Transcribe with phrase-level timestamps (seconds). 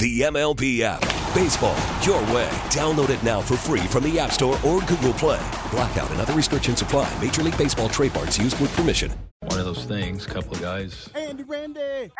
[0.00, 1.02] The MLB app.
[1.34, 2.48] Baseball, your way.
[2.70, 5.38] Download it now for free from the App Store or Google Play.
[5.70, 7.06] Blackout and other restrictions apply.
[7.20, 9.12] Major League Baseball trademarks used with permission.
[9.40, 11.80] One of those things, couple of guys Andy Randy.
[11.82, 12.14] Andy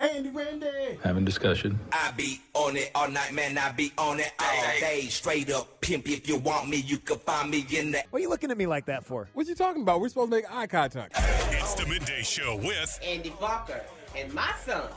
[0.00, 0.16] Randy.
[0.16, 0.98] Andy Randy.
[1.04, 1.78] having discussion.
[1.92, 3.58] I be on it all night, man.
[3.58, 5.02] I be on it all day.
[5.10, 6.08] Straight up pimp.
[6.08, 8.02] If you want me, you can find me in the.
[8.08, 9.28] What are you looking at me like that for?
[9.34, 10.00] What you talking about?
[10.00, 11.12] We're supposed to make eye contact.
[11.50, 13.82] It's the midday show with Andy Bunker
[14.16, 14.88] and my son,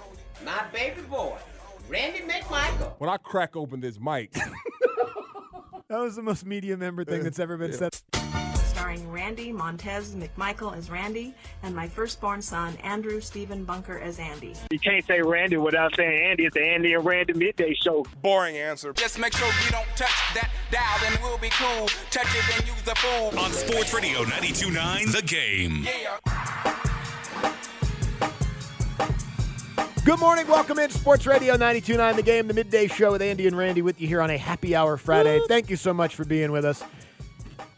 [0.45, 1.35] my baby boy,
[1.89, 2.93] Randy McMichael.
[2.99, 4.33] When I crack open this mic,
[5.89, 7.93] That was the most media member thing that's ever been said.
[8.65, 14.53] starring Randy Montez McMichael as Randy and my firstborn son Andrew Stephen Bunker as Andy.
[14.71, 16.45] You can't say Randy without saying Andy.
[16.45, 18.05] It's the Andy and Randy midday show.
[18.23, 21.87] boring answer Just make sure you don't touch that dial, then we'll be cool.
[22.09, 23.37] Touch it and use the fool.
[23.39, 25.85] on Sports Radio 92.9 The Game.
[30.05, 30.45] Good morning.
[30.49, 34.01] Welcome in Sports Radio 92.9 The Game, the midday show with Andy and Randy with
[34.01, 35.39] you here on a happy hour Friday.
[35.47, 36.83] Thank you so much for being with us.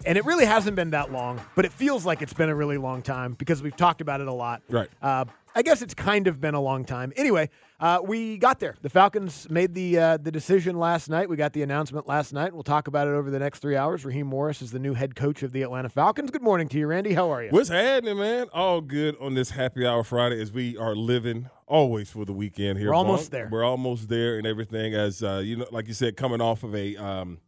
[0.08, 2.80] And it really hasn't been that long, but it feels like it's been a really
[2.80, 4.64] long time because we've talked about it a lot.
[4.70, 4.90] Right.
[5.04, 7.14] Uh, I guess it's kind of been a long time.
[7.16, 8.76] Anyway, uh, we got there.
[8.82, 11.30] The Falcons made the uh, the decision last night.
[11.30, 12.54] We got the announcement last night.
[12.54, 14.04] We'll talk about it over the next three hours.
[14.04, 16.32] Raheem Morris is the new head coach of the Atlanta Falcons.
[16.32, 17.14] Good morning to you, Randy.
[17.14, 17.52] How are you?
[17.52, 18.48] what's happening, man?
[18.52, 22.80] All good on this happy hour Friday as we are living always for the weekend
[22.80, 22.90] here.
[22.90, 23.50] We're almost there.
[23.52, 24.94] We're almost there and everything.
[24.94, 27.40] As uh, you know, like you said, coming off of a um,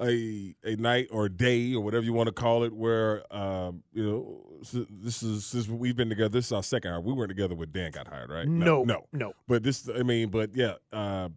[0.00, 4.04] a a night or day or whatever you want to call it, where um, you
[4.04, 4.44] know
[4.90, 6.30] this is since we've been together.
[6.30, 7.00] This is our second hour.
[7.00, 8.48] We weren't together when Dan got hired, right?
[8.48, 9.32] No, no, no.
[9.46, 11.28] But this, I mean, but yeah, uh,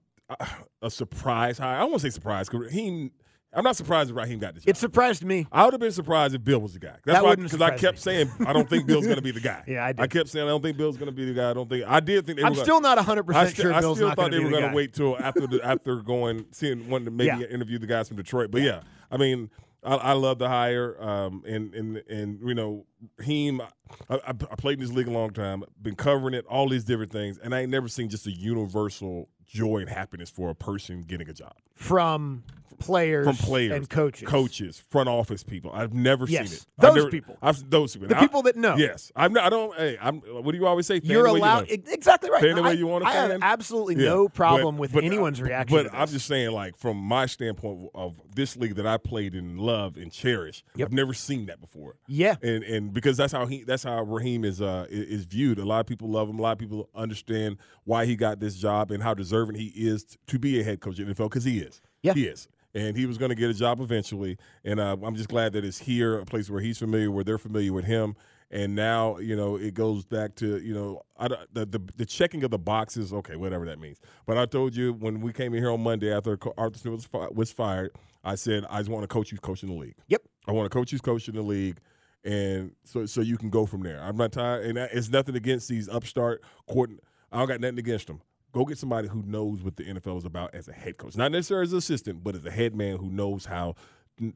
[0.82, 1.80] a surprise hire.
[1.80, 3.12] I won't say surprise because Raheem.
[3.56, 4.64] I'm not surprised if Raheem got this.
[4.64, 4.70] Job.
[4.70, 5.48] It surprised me.
[5.52, 6.90] I would have been surprised if Bill was the guy.
[7.06, 8.02] That's That why because I kept me.
[8.02, 9.64] saying I don't think Bill's going to be the guy.
[9.68, 10.02] Yeah, I did.
[10.02, 11.50] I kept saying I don't think Bill's going to be the guy.
[11.50, 13.74] I don't think I did think they I'm were gonna- still not 100% I sure
[13.74, 16.90] I Bill's still thought they were the gonna wait till after the, after going seeing
[16.90, 17.48] wanting to maybe Yeah.
[17.48, 18.52] interview the guys from Detroit.
[18.52, 19.50] But yeah, I mean.
[19.84, 22.88] I, I love the hire, um, and and and you know,
[23.24, 23.62] Heem.
[23.62, 26.86] I, I, I played in this league a long time, been covering it, all these
[26.86, 30.56] different things, and I ain't never seen just a universal joy and happiness for a
[30.56, 32.44] person getting a job From
[32.78, 34.28] players, from players and coaches.
[34.28, 35.72] coaches, front office people.
[35.74, 36.66] I've never Yes, seen it.
[36.78, 37.38] those never, people.
[37.42, 38.08] I've those people.
[38.10, 38.76] The I- people that know.
[38.76, 39.34] Yes, I'm.
[39.34, 39.76] Not, I don't.
[39.76, 40.18] Hey, I'm.
[40.22, 41.00] What do you always say?
[41.00, 42.42] Fan You're the way you allowed exactly right.
[42.42, 44.10] Fan the way you want to I have absolutely Yeah.
[44.10, 45.76] no problem But- with but, uh, anyone's reaction.
[45.76, 49.60] But I'm just saying, like from my standpoint of this league that I played and
[49.60, 50.88] love and cherish, Yep.
[50.90, 51.96] I've never seen that before.
[52.08, 52.36] Yeah.
[52.42, 55.60] and and because that's how he that's how Raheem is uh is viewed.
[55.60, 56.40] A lot of people love him.
[56.40, 60.18] A lot of people understand why he got this job and how deserving he is
[60.28, 61.82] to be a head coach in NFL because he is.
[62.02, 62.14] Yeah.
[62.14, 62.48] he is.
[62.76, 65.64] And he was going to get a job eventually, and uh, I'm just glad that
[65.64, 68.18] it's here, a place where he's familiar, where they're familiar with him,
[68.52, 72.44] and now you know it goes back to you know I, the, the the checking
[72.44, 73.14] of the boxes.
[73.14, 74.00] Okay, whatever that means.
[74.26, 77.06] But I told you when we came in here on Monday after Arthur Smith was,
[77.06, 77.92] fi- was fired,
[78.24, 79.96] I said I just want to coach who's coaching the league.
[80.10, 80.24] Yep.
[80.48, 81.80] I want to coach who's coaching the league,
[82.26, 84.02] and so so you can go from there.
[84.02, 86.92] I'm not tired, and it's nothing against these upstart court.
[87.32, 88.22] I don't got nothing against them.
[88.56, 91.32] Go get somebody who knows what the NFL is about as a head coach, not
[91.32, 93.76] necessarily as an assistant, but as a head man who knows how.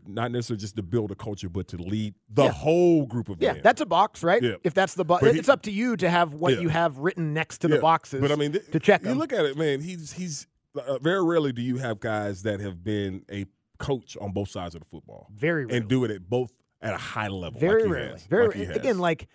[0.06, 2.52] Not necessarily just to build a culture, but to lead the Yeah.
[2.52, 3.62] whole group of Yeah, men.
[3.63, 4.44] that's a box, right?
[4.44, 4.56] Yeah.
[4.62, 6.59] If that's the box, he- it's up to you to have what Yeah.
[6.59, 8.20] you have written next to the boxes.
[8.20, 9.79] But I mean, th- to check You look at it, man.
[9.79, 13.46] He's he's uh, very rarely do you have guys that have been a
[13.78, 15.78] coach on both sides of the football, Very rarely.
[15.78, 16.52] and do it at both
[16.82, 17.58] at a high level.
[17.58, 18.11] Very like rarely.
[18.11, 19.29] has, Very like again, like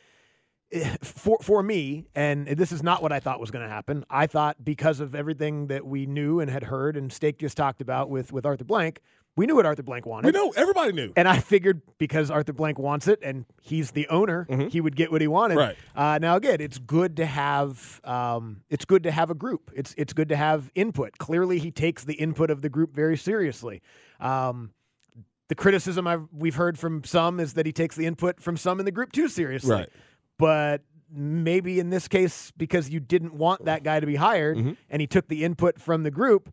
[1.03, 4.05] for for me, and this is not what I thought was going to happen.
[4.11, 7.81] I thought because of everything that we knew and had heard, and Stake just talked
[7.81, 9.00] about with with Arthur Blank,
[9.37, 10.26] we knew what Arthur Blank wanted.
[10.26, 11.12] we know everybody knew.
[11.17, 15.11] And I figured because Arthur Blank wants it and he's the owner, he would get
[15.11, 15.59] what he wanted.
[15.59, 15.97] Mm-hmm.
[15.99, 16.15] Right.
[16.15, 19.70] Uh, now again, it's good to have um, it's good to have a group.
[19.75, 21.19] It's it's good to have input.
[21.19, 23.82] Clearly, he takes the input of the group very seriously.
[24.20, 24.70] Um,
[25.49, 28.79] the criticism I've, we've heard from some is that he takes the input from some
[28.79, 29.70] in the group too seriously.
[29.70, 29.88] Right.
[30.38, 34.72] But maybe in this case because you didn't want that guy to be hired Mm-hmm.
[34.90, 36.52] and he took the input from the group,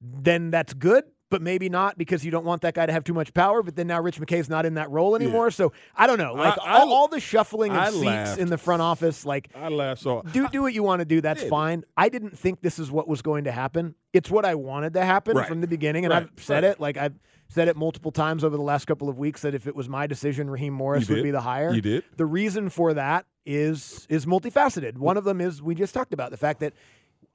[0.00, 1.04] then that's good.
[1.30, 3.62] But maybe not because you don't want that guy to have too much power.
[3.62, 5.52] But then now Rich McKay's not in that role anymore.
[5.52, 6.34] So I don't know.
[6.34, 8.40] Like I- I- all, all the shuffling of I seats laughed.
[8.40, 10.22] in the front office, like I laughed so.
[10.32, 11.20] do do what you want to do.
[11.20, 11.84] That's fine.
[11.96, 13.94] I didn't think this is what was going to happen.
[14.12, 15.46] It's what I wanted to happen Right.
[15.46, 16.24] from the beginning, and Right.
[16.24, 16.72] I've said Right.
[16.72, 16.80] it.
[16.80, 17.14] Like I've
[17.50, 20.06] said it multiple times over the last couple of weeks that if it was my
[20.06, 21.74] decision, Raheem Morris would be the hire.
[21.74, 22.04] You did.
[22.16, 24.96] The reason for that is is multifaceted.
[24.96, 26.72] One of them is we just talked about the fact that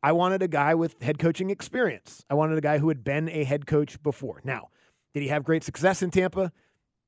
[0.01, 2.23] I wanted a guy with head coaching experience.
[2.29, 4.39] I wanted a guy who had been a head coach before.
[4.43, 4.69] Now,
[5.13, 6.51] did he have great success in Tampa?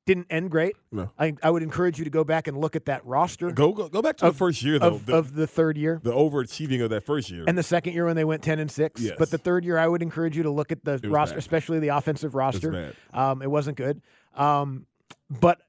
[0.08, 0.74] Didn't end great.
[0.90, 1.10] No.
[1.18, 3.88] I, I would encourage you to go back and look at that roster Go go,
[3.88, 4.88] go back to Of- the first year though.
[4.94, 6.00] of, the, of the third year.
[6.02, 7.44] the overachieving of that first year.
[7.46, 9.16] And the second year when they went ten and six, Yes.
[9.18, 11.38] but the third year I would encourage you to look at the roster, bad.
[11.38, 12.94] especially the offensive roster.
[13.12, 14.00] Um, it wasn't good.
[14.34, 14.86] Um,
[15.28, 15.60] but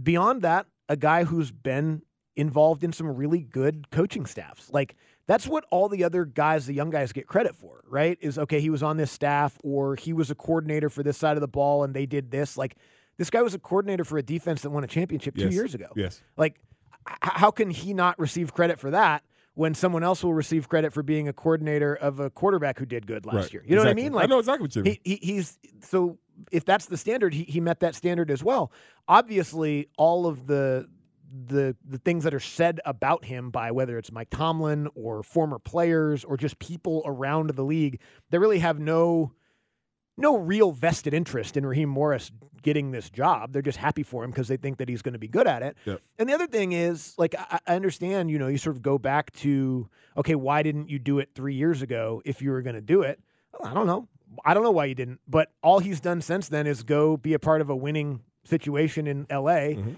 [0.00, 2.02] beyond that, a guy who's been
[2.36, 4.94] involved in some really good coaching staffs, like
[5.26, 8.16] that's what all the other guys, the young guys, get credit for, right?
[8.20, 11.36] Is okay, he was on this staff, or he was a coordinator for this side
[11.36, 12.56] of the ball, and they did this.
[12.56, 12.76] Like
[13.18, 15.88] this guy was a coordinator for a defense that won a championship two years ago.
[15.94, 16.22] Yes.
[16.36, 16.60] Like,
[17.08, 19.22] h- how can he not receive credit for that
[19.54, 23.06] when someone else will receive credit for being a coordinator of a quarterback who did
[23.06, 23.52] good last Right.
[23.54, 23.62] year?
[23.66, 24.02] You know Exactly.
[24.04, 24.22] what I mean?
[24.22, 24.96] I know exactly what you mean.
[25.04, 26.18] He, he, he's so
[26.52, 28.70] if that's the standard, he, he met that standard as well.
[29.08, 30.86] Obviously, all of the
[31.46, 35.58] the the things that are said about him by whether it's Mike Tomlin or former
[35.58, 38.00] players or just people around the league,
[38.30, 39.32] they really have no
[40.18, 42.30] no real vested interest in Raheem Morris
[42.62, 43.52] getting this job.
[43.52, 45.62] They're just happy for him because they think that he's going to be good at
[45.62, 45.76] it.
[45.86, 46.02] Yep.
[46.18, 48.98] And the other thing is, like, I, I understand, you know, you sort of go
[48.98, 52.74] back to, okay, why didn't you do it three years ago if you were going
[52.74, 53.20] to do it?
[53.58, 54.08] Well, I don't know.
[54.44, 55.20] I don't know why you didn't.
[55.26, 59.06] But all he's done since then is go be a part of a winning situation
[59.06, 59.38] in LA,
[59.78, 59.92] Mm-hmm.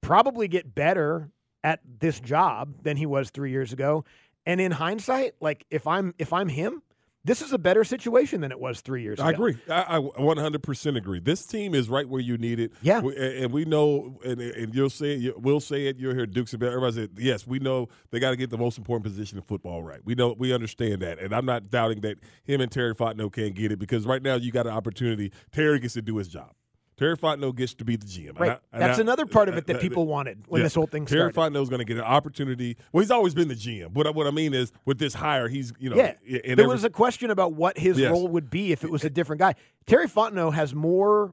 [0.00, 1.30] probably get better
[1.64, 4.04] at this job than he was three years ago.
[4.46, 6.82] And in hindsight, like if I'm if I'm him,
[7.24, 9.26] this is a better situation than it was three years ago.
[9.26, 9.44] I ago.
[9.44, 9.58] agree.
[9.68, 11.20] I, I 100% agree.
[11.20, 12.72] This team is right where you need it.
[12.80, 13.00] Yeah.
[13.00, 16.14] We- and, and we know, and, and you'll say it, you- we'll say it, you'll
[16.14, 19.04] hear Dukes about Everybody said, yes, we know they got to get the most important
[19.04, 20.00] position in football right.
[20.04, 21.18] We know, we understand that.
[21.18, 24.36] And I'm not doubting that him and Terry Fontenot can't get it because right now
[24.36, 25.32] you got an opportunity.
[25.52, 26.52] Terry gets to do his job.
[26.98, 28.38] Terry Fontenot gets to be the GM.
[28.38, 28.58] Right.
[28.72, 30.64] I- That's I- another part of it that uh, people wanted when yeah.
[30.64, 31.32] this whole thing started.
[31.32, 31.50] Terry.
[31.50, 32.76] Fontenot's going to get an opportunity.
[32.92, 33.92] Well, he's always been the GM.
[33.92, 36.66] What I, what I mean is, with this hire, he's you know, yeah, there every-
[36.66, 38.10] was a question about what his Yes.
[38.10, 39.54] role would be if it was a different guy.
[39.86, 41.32] Terry Fontenot has more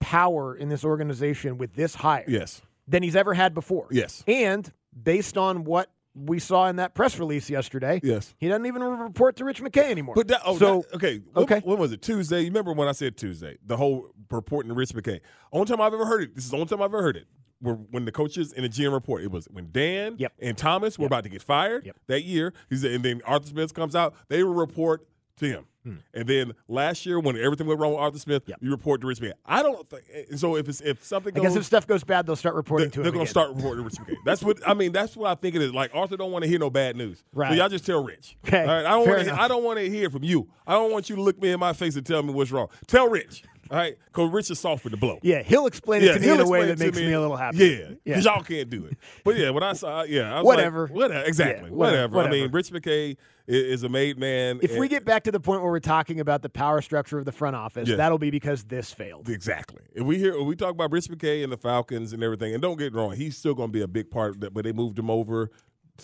[0.00, 3.86] power in this organization with this hire yes, than he's ever had before.
[3.90, 4.70] yes, And
[5.00, 8.34] based on what we saw in that press release yesterday, yes.
[8.38, 10.14] he doesn't even report to Rich McKay anymore.
[10.14, 11.60] But that, oh, so that- okay, when, okay.
[11.64, 12.02] When was it?
[12.02, 12.40] Tuesday.
[12.40, 13.58] You remember when I said Tuesday?
[13.66, 15.20] The whole reporting to Rich McKay.
[15.52, 16.34] Only time I've ever heard it.
[16.34, 17.26] This is the only time I've ever heard it.
[17.60, 19.22] Were when the coaches and the GM report.
[19.22, 20.32] It was when Dan Yep.
[20.40, 21.96] and Thomas were about to get fired Yep.
[22.08, 22.52] that year.
[22.68, 24.14] He said, and then Arthur Smith comes out.
[24.28, 25.06] They will report
[25.38, 25.66] to him.
[26.14, 28.52] And then last year, when everything went wrong with Arthur Smith, Hmm.
[28.52, 28.58] Yep.
[28.62, 29.32] you report to Rich McKay.
[29.44, 30.04] I don't think.
[30.38, 32.90] So if it's if something I goes, guess if stuff goes bad, they'll start reporting
[32.92, 33.02] to him.
[33.02, 34.16] they're going to start reporting to Rich McKay.
[34.24, 34.92] That's what I mean.
[34.92, 35.74] That's what I think it is.
[35.74, 37.22] Like Arthur don't want to hear no bad news.
[37.34, 37.50] Right.
[37.50, 38.38] So y'all just tell Rich.
[38.46, 38.86] Okay, All right.
[38.86, 39.42] I don't want to.
[39.42, 40.48] I don't want to hear from you.
[40.66, 42.68] I don't want you to look me in my face and tell me what's wrong.
[42.86, 43.42] Tell Rich.
[43.70, 43.96] All right.
[44.06, 45.18] Because Rich is soft for the blow.
[45.22, 47.58] Yeah, he'll explain it to me in a way that makes me, a little happy.
[47.58, 47.88] Yeah, Yeah.
[48.04, 48.96] because y'all can't do it.
[49.24, 50.82] But yeah, when I saw, yeah, I was Whatever.
[50.86, 52.34] like, whatever, exactly, Yeah, whatever, whatever.
[52.34, 52.50] I mean.
[52.52, 54.58] Rich McKay is a made man.
[54.62, 57.24] If we get back to the point where we're talking about the power structure of
[57.24, 57.96] the front office, Yeah.
[57.96, 59.28] that'll be because this failed.
[59.28, 59.82] Exactly.
[59.94, 62.62] If we hear if we talk about Rich McKay and the Falcons and everything, and
[62.62, 64.54] don't get me wrong, he's still going to be a big part of that.
[64.54, 65.50] But they moved him over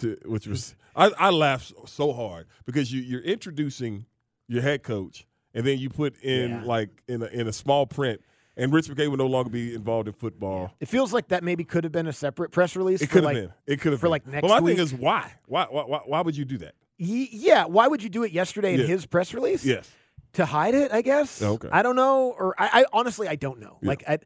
[0.00, 4.06] to which was I, I laughed so- so hard because you you're introducing
[4.46, 6.62] your head coach, and then you put in Yeah.
[6.64, 8.20] like in a, in a small print,
[8.56, 10.72] and Rich McKay would no longer be involved in football.
[10.80, 13.00] It feels like that maybe could have been a separate press release.
[13.02, 13.52] It could have like, been.
[13.66, 14.10] It could have for been.
[14.10, 14.76] like next But my week.
[14.76, 15.32] thing is why?
[15.46, 15.66] Why?
[15.70, 15.82] Why?
[15.84, 16.74] Why, why would you do that?
[16.98, 19.64] Ye- yeah, why would you do it yesterday in his press release?
[19.64, 19.90] Yes.
[20.34, 21.40] To hide it, I guess.
[21.42, 21.68] Oh, okay.
[21.72, 23.78] I don't know, or I, I honestly I don't know.
[23.82, 23.88] Yeah.
[23.88, 24.18] Like I,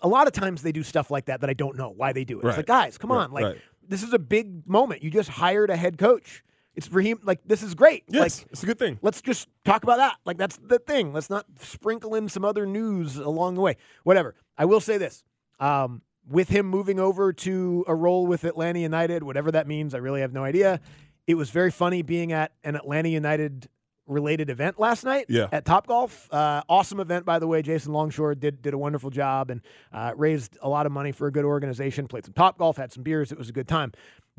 [0.00, 2.24] a lot of times they do stuff like that that I don't know why they
[2.24, 2.44] do it.
[2.44, 2.50] Right.
[2.50, 3.58] It's like guys, come Right, on, like right.
[3.86, 5.02] this is a big moment.
[5.04, 6.42] You just hired a head coach.
[6.76, 7.18] It's Raheem.
[7.24, 8.04] Like this is great.
[8.08, 8.98] Yes, Like it's a good thing.
[9.02, 10.16] let's just talk about that.
[10.24, 11.12] Like that's the thing.
[11.12, 13.76] Let's not sprinkle in some other news along the way.
[14.04, 14.34] Whatever.
[14.58, 15.24] I will say this.
[15.58, 19.98] Um, with him moving over to a role with Atlanta United, whatever that means, I
[19.98, 20.80] really have no idea.
[21.26, 23.68] It was very funny being at an Atlanta United
[24.06, 25.48] related event last night Yeah.
[25.50, 26.28] at Top Golf.
[26.32, 27.62] Uh, awesome event, by the way.
[27.62, 29.60] Jason Longshore did did a wonderful job and
[29.92, 32.06] uh, raised a lot of money for a good organization.
[32.06, 33.32] Played some Top Golf, had some beers.
[33.32, 33.92] It was a good time.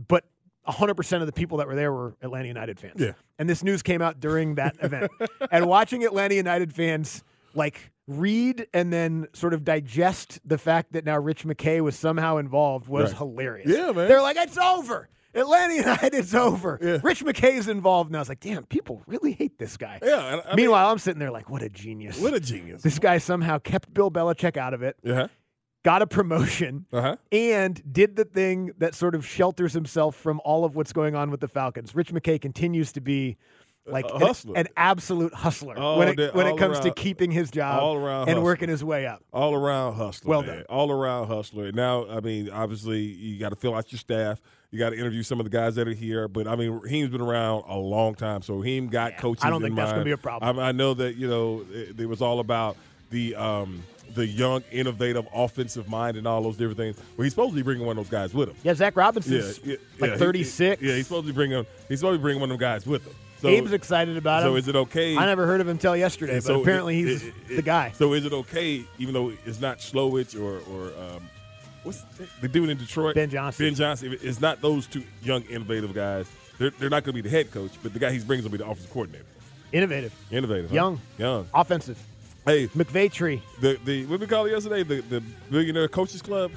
[0.08, 0.26] But
[0.68, 2.96] 100% of the people that were there were Atlanta United fans.
[3.00, 3.14] Yeah.
[3.40, 5.12] And this news came out during that event.
[5.52, 11.06] And watching Atlanta United fans like read and then sort of digest the fact that
[11.06, 13.18] now Rich McKay was somehow involved was Right.
[13.18, 13.70] hilarious.
[13.70, 14.08] Yeah, man.
[14.08, 15.10] They're like, it's over.
[15.36, 17.00] Atlanta United's over.
[17.04, 18.22] Rich McKay's involved now.
[18.22, 20.00] It's like, damn, people really hate this guy.
[20.02, 20.34] Yeah.
[20.34, 22.20] and I mean, Meanwhile, I'm sitting there like, what a genius.
[22.20, 22.82] what a genius.
[22.82, 25.28] This guy somehow kept Bill Belichick out of it, Yeah.
[25.88, 27.16] Got a promotion, Uh-huh.
[27.32, 31.32] and did the thing that sort of shelters himself from all of what's going on
[31.32, 31.96] with the Falcons.
[31.96, 33.38] Rich McKay continues to be
[33.86, 37.82] like an, an absolute hustler All when it, when it comes to keeping his job
[37.82, 38.44] all around and hustler.
[38.44, 39.24] working his way up.
[39.32, 40.30] All around hustler.
[40.30, 40.58] Well man.
[40.58, 40.66] done.
[40.68, 41.72] All around hustler.
[41.72, 44.42] Now, I mean, obviously, you got to fill out your staff.
[44.72, 46.28] You got to interview some of the guys that are here.
[46.28, 49.46] But I mean, Raheem's been around a long time, so Raheem got coaching.
[49.48, 50.60] I don't think that's gonna be a problem.
[50.60, 52.76] I, I know that you know it, it was all about
[53.10, 56.98] the um, the young, innovative, offensive mind and all those different things.
[57.18, 58.56] Well, he's supposed to be bringing one of those guys with him.
[58.64, 60.82] Yeah, Zac Robinson's yeah, like he- 36.
[60.82, 61.66] yeah, he's supposed to be bringing.
[61.88, 63.14] He's supposed to be bringing one of them guys with him.
[63.40, 64.46] So, Abe's excited about it.
[64.46, 64.58] so him.
[64.58, 65.16] is it okay?
[65.16, 67.62] I never heard of him till yesterday, but so apparently it- he's it- it- the
[67.62, 67.92] guy.
[67.96, 71.30] So is it okay, even though it's not Slowik or or um,
[71.84, 72.02] what's
[72.42, 73.14] the dude in Detroit?
[73.16, 73.66] Ben Johnson.
[73.66, 74.14] Ben Johnson.
[74.14, 76.28] If It's not those two young, innovative guys.
[76.58, 78.50] They're, they're not going to be the head coach, but the guy he's bringing will
[78.50, 79.26] be the offensive coordinator.
[79.72, 80.76] Innovative, Innovative, huh?
[80.76, 81.02] Young.
[81.20, 81.48] young.
[81.54, 82.00] offensive.
[82.48, 83.44] Hey, McVay tree.
[83.60, 84.82] the the what we call it yesterday?
[84.82, 86.52] The the billionaire coaches club.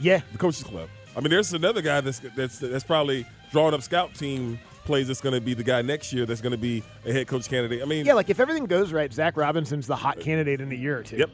[0.00, 0.20] Yeah.
[0.30, 0.88] The coaches club.
[1.16, 5.08] I mean, there's another guy that's that's that's probably drawing up scout team plays.
[5.08, 6.26] That's going to be the guy next year.
[6.26, 7.82] That's going to be a head coach candidate.
[7.82, 10.70] I mean, Yeah, like if everything goes right, Zac Robinson's the hot uh, candidate in
[10.70, 11.16] a year or two.
[11.16, 11.30] Yep.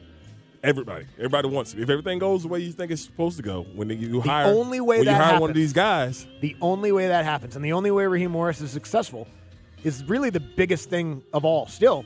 [0.63, 1.79] Everybody, everybody wants it.
[1.79, 4.47] If everything goes the way you think it's supposed to go, when you The hire,
[4.47, 7.55] only way that you hire happens, one of these guys, the only way that happens,
[7.55, 9.25] and the only way Raheem Morris is successful,
[9.85, 11.67] is really the biggest thing of all.
[11.67, 12.03] Still,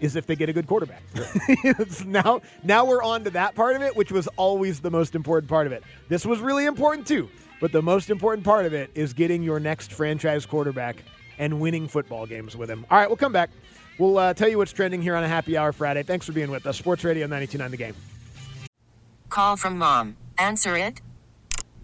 [0.00, 1.02] is if they get a good quarterback.
[1.48, 5.14] It's now, now we're on to that part of it, which was always the most
[5.14, 5.82] important part of it.
[6.08, 7.28] This was really important too,
[7.60, 11.02] but the most important part of it is getting your next franchise quarterback
[11.38, 12.84] and winning football games with him.
[12.90, 13.50] All right, we'll come back.
[13.98, 16.02] We'll uh, tell you what's trending here on a Happy Hour Friday.
[16.04, 16.78] Thanks for being with us.
[16.78, 17.94] Sports Radio 92.9 The Game.
[19.28, 20.16] Call from mom.
[20.38, 21.00] Answer it.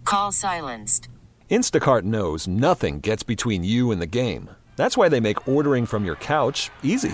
[0.05, 1.09] Call silenced.
[1.49, 4.49] Instacart knows nothing gets between you and the game.
[4.75, 7.13] That's why they make ordering from your couch easy.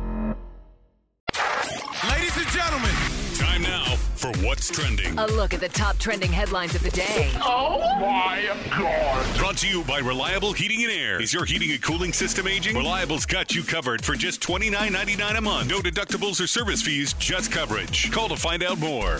[4.21, 5.17] for what's trending.
[5.17, 7.31] A look at the top trending headlines of the day.
[7.41, 9.37] Oh my God!
[9.37, 11.19] Brought to you by Reliable Heating and Air.
[11.19, 12.77] Is your heating and cooling system aging?
[12.77, 15.69] Reliable's got you covered for just $29.99 a month.
[15.69, 18.11] No deductibles or service fees, just coverage.
[18.11, 19.19] Call to find out more.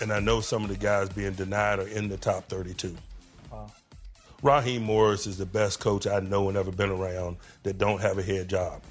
[0.00, 2.96] And I know some of the guys being denied are in the top 32.
[3.52, 3.70] Wow.
[4.42, 8.18] Raheem Morris is the best coach I know and ever been around that don't have
[8.18, 8.82] a head job.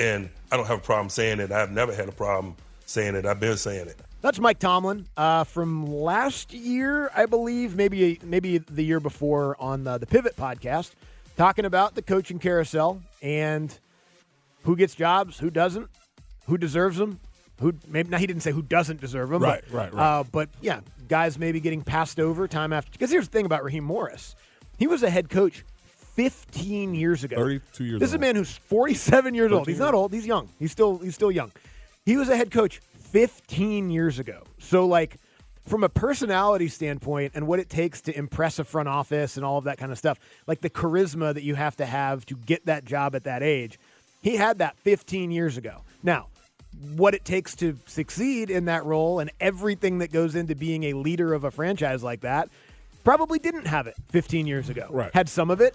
[0.00, 1.52] And I don't have a problem saying it.
[1.52, 2.56] I've never had a problem
[2.86, 3.24] saying it.
[3.24, 4.00] I've been saying it.
[4.26, 9.84] That's Mike Tomlin uh, from last year, I believe, maybe maybe the year before on
[9.84, 10.94] the, the Pivot podcast,
[11.36, 13.78] talking about the coaching carousel and
[14.64, 15.88] who gets jobs, who doesn't,
[16.46, 17.20] who deserves them,
[17.60, 20.18] who maybe now he didn't say who doesn't deserve them, Right, but, right, right.
[20.18, 22.90] Uh, but yeah, guys maybe getting passed over time after.
[22.90, 24.34] Because here's the thing about Raheem Morris,
[24.76, 25.62] he was a head coach
[26.16, 27.36] 15 years ago.
[27.36, 29.60] 32 years This is a man who's 47 years old.
[29.66, 30.12] 13 He's not old.
[30.12, 30.48] He's young.
[30.58, 31.52] He's still he's still young.
[32.04, 32.80] He was a head coach
[33.16, 34.42] 15 years ago.
[34.58, 35.16] So like
[35.64, 39.56] from a personality standpoint and what it takes to impress a front office and all
[39.56, 42.66] of that kind of stuff, like the charisma that you have to have to get
[42.66, 43.78] that job at that age,
[44.20, 45.80] he had that 15 years ago.
[46.02, 46.26] Now,
[46.94, 50.92] what it takes to succeed in that role and everything that goes into being a
[50.92, 52.50] leader of a franchise like that,
[53.02, 54.88] probably didn't have it 15 years ago.
[54.90, 55.10] Right.
[55.14, 55.74] Had some of it,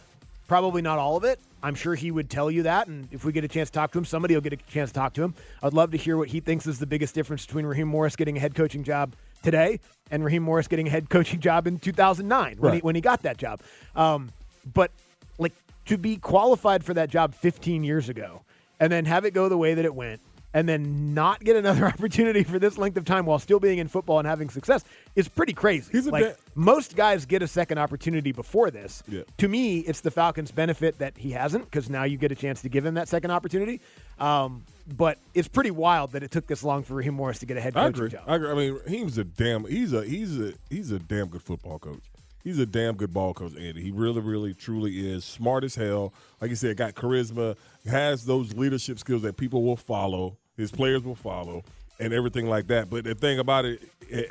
[0.51, 1.39] probably not all of it.
[1.63, 2.87] I'm sure he would tell you that.
[2.87, 4.89] And if we get a chance to talk to him, somebody will get a chance
[4.89, 5.33] to talk to him.
[5.63, 8.35] I'd love to hear what he thinks is the biggest difference between Raheem Morris getting
[8.35, 9.79] a head coaching job today,
[10.11, 13.21] and Raheem Morris getting a head coaching job in 2009 when he when he got
[13.21, 13.61] that job.
[13.95, 14.29] Um,
[14.73, 14.91] but
[15.37, 15.53] like
[15.85, 18.41] to be qualified for that job 15 years ago,
[18.77, 20.19] and then have it go the way that it went,
[20.53, 23.87] and then not get another opportunity for this length of time while still being in
[23.87, 24.83] football and having success
[25.15, 25.91] is pretty crazy.
[25.91, 29.03] He's a like most guys get a second opportunity before this.
[29.07, 29.23] Yeah.
[29.37, 32.61] To me, it's the Falcons' benefit that he hasn't because now you get a chance
[32.61, 33.81] to give him that second opportunity.
[34.19, 34.63] Um,
[34.97, 37.61] but it's pretty wild that it took this long for Raheem Morris to get a
[37.61, 38.09] head I agree.
[38.09, 38.23] job.
[38.27, 38.49] I agree.
[38.49, 39.65] I mean, he's a damn.
[39.65, 42.01] He's a he's a he's a damn good football coach.
[42.43, 43.83] He's a damn good ball coach, Andy.
[43.83, 46.11] He really, really, truly is smart as hell.
[46.39, 47.55] Like you said, got charisma,
[47.85, 50.37] has those leadership skills that people will follow.
[50.57, 51.63] His players will follow,
[51.99, 52.89] and everything like that.
[52.89, 53.81] But the thing about it,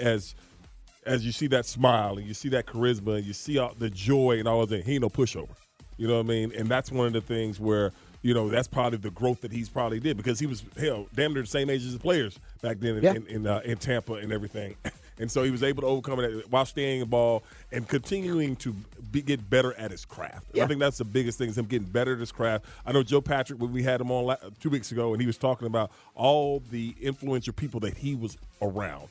[0.01, 0.35] as
[1.07, 3.89] as you see that smile and you see that charisma and you see all the
[3.91, 5.49] joy and all of that, he ain't no pushover.
[5.97, 6.53] You know what I mean?
[6.57, 9.69] And that's one of the things where you know that's probably the growth that he's
[9.71, 12.79] probably did because he was hell damn near the same age as the players back
[12.81, 13.13] then in Yeah.
[13.15, 14.77] in, in, uh, in Tampa and everything.
[15.21, 18.75] And so he was able to overcome it while staying in ball and continuing to
[19.13, 20.47] be, get better at his craft.
[20.55, 20.65] Yeah.
[20.65, 22.65] I think that's the biggest thing is him getting better at his craft.
[22.87, 25.27] I know Joe Patrick when we had him on la- two weeks ago, and he
[25.27, 29.09] was talking about all the influential people that he was around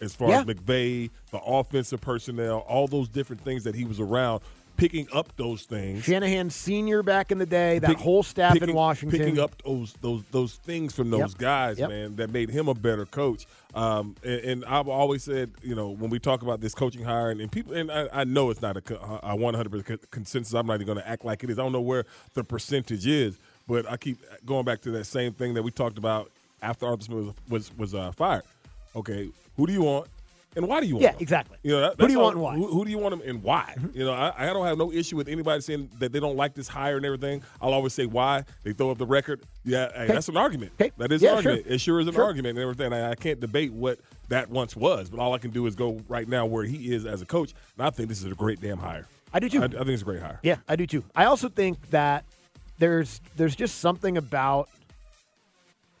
[0.00, 0.40] as far Yeah.
[0.40, 4.40] as McVay, the offensive personnel, all those different things that he was around,
[4.80, 6.04] picking up those things.
[6.04, 9.18] Shanahan Senior back in the day, that Pick- whole staff picking, in Washington.
[9.18, 11.38] picking up those those those things from those Yep.
[11.38, 11.88] guys, Yep.
[11.90, 13.46] man, that made him a better coach.
[13.74, 17.30] Um, and, and I've always said, you know, when we talk about this coaching hire,
[17.30, 18.80] and, and people, and I, I know it's not a,
[19.22, 20.54] a 100% consensus.
[20.54, 21.58] I'm not even going to act like it is.
[21.58, 23.36] I don't know where the percentage is,
[23.68, 26.30] but I keep going back to that same thing that we talked about
[26.62, 28.42] after Arthur Smith was was, was uh, fired.
[28.96, 30.08] Okay, who do you want?
[30.56, 31.18] And why do you want Yeah, him?
[31.20, 31.58] exactly.
[31.62, 32.52] You know, that, Who do you all- want and why?
[32.54, 32.62] Mm-hmm.
[32.64, 33.76] Who, who do you want him and why?
[33.94, 36.54] You know, I, I don't have no issue with anybody saying that they don't like
[36.54, 37.42] this hire and everything.
[37.60, 38.44] I'll always say why.
[38.64, 39.42] They throw up the record.
[39.64, 40.12] Yeah, hey, Okay.
[40.14, 40.72] that's an argument.
[40.80, 40.90] Okay.
[40.98, 41.64] That is Yeah, an argument.
[41.66, 41.72] sure.
[41.74, 42.24] It sure is an Sure.
[42.24, 42.92] argument and everything.
[42.92, 46.00] I, I can't debate what that once was, but all I can do is go
[46.08, 47.52] right now where he is as a coach.
[47.78, 49.06] And I think this is a great damn hire.
[49.32, 49.60] I do too.
[49.62, 50.40] I, I think it's a great hire.
[50.42, 51.04] Yeah, I do too.
[51.14, 52.24] I also think that
[52.80, 54.68] there's there's just something about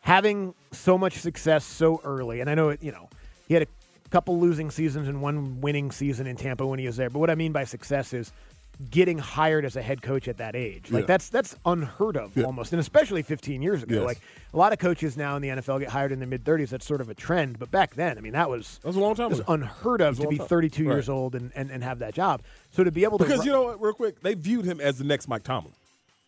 [0.00, 2.40] having so much success so early.
[2.40, 3.08] And I know it, you know,
[3.46, 3.66] he had a
[4.10, 7.10] couple losing seasons and one winning season in Tampa when he was there.
[7.10, 8.32] But what I mean by success is
[8.90, 10.90] getting hired as a head coach at that age.
[10.90, 11.06] Like Yeah.
[11.06, 12.44] that's that's unheard of Yeah.
[12.44, 13.96] almost, and especially 15 years ago.
[13.96, 14.04] Yes.
[14.06, 14.20] Like
[14.54, 16.70] a lot of coaches now in the NFL get hired in their mid 30s.
[16.70, 17.58] That's sort of a trend.
[17.58, 20.00] But back then, I mean, that was That was a long time it was unheard
[20.00, 20.46] of was to be time.
[20.48, 22.40] 32 years old and, and, and have that job.
[22.72, 24.80] So to be able to Because ru- you know what, real quick, they viewed him
[24.80, 25.74] as the next Mike Tomlin.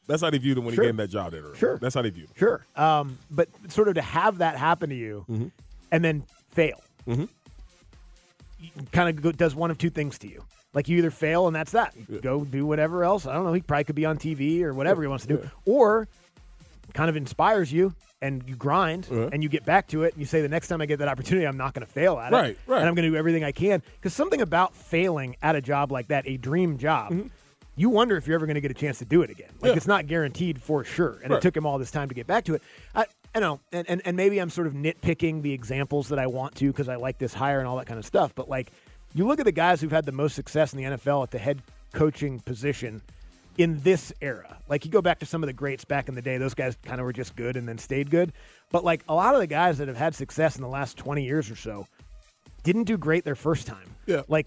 [0.06, 0.84] That's how they viewed him when Sure.
[0.84, 1.54] he gave him that job there.
[1.54, 1.78] Sure.
[1.78, 2.34] That's how they viewed him.
[2.36, 2.66] Sure.
[2.76, 5.46] Um, but sort of to have that happen to you Mm-hmm.
[5.90, 7.28] and then fail, Mhm.
[8.92, 10.44] Kind of does one of two things to you.
[10.74, 11.94] Like you either fail and that's that.
[12.08, 13.26] You Go do whatever else.
[13.26, 13.52] I don't know.
[13.52, 15.50] He probably could be on TV or whatever he wants to do.
[15.66, 16.08] Or
[16.94, 19.28] kind of inspires you and you grind Uh-huh.
[19.32, 21.08] and you get back to it and you say the next time I get that
[21.08, 22.36] opportunity I'm not going to fail at it.
[22.36, 22.78] Right, right.
[22.80, 25.92] And I'm going to do everything I can because something about failing at a job
[25.92, 27.28] like that, a dream job,
[27.76, 29.48] you wonder if you're ever going to get a chance to do it again.
[29.48, 29.66] Like Mm-hmm.
[29.68, 29.72] Yeah.
[29.76, 31.18] it's not guaranteed for sure.
[31.24, 32.62] And it took him all this time to get back to it.
[32.94, 36.26] I, I know, and, and, and maybe I'm sort of nitpicking the examples that I
[36.26, 38.34] want to because I like this hire and all that kind of stuff.
[38.34, 38.70] But like,
[39.14, 41.38] you look at the guys who've had the most success in the NFL at the
[41.38, 43.00] head coaching position
[43.58, 44.58] in this era.
[44.68, 46.76] Like, you go back to some of the greats back in the day; those guys
[46.84, 48.32] kind of were just good and then stayed good.
[48.70, 51.24] But like a lot of the guys that have had success in the last 20
[51.24, 51.86] years or so
[52.64, 53.94] didn't do great their first time.
[54.06, 54.22] Yeah.
[54.28, 54.46] Like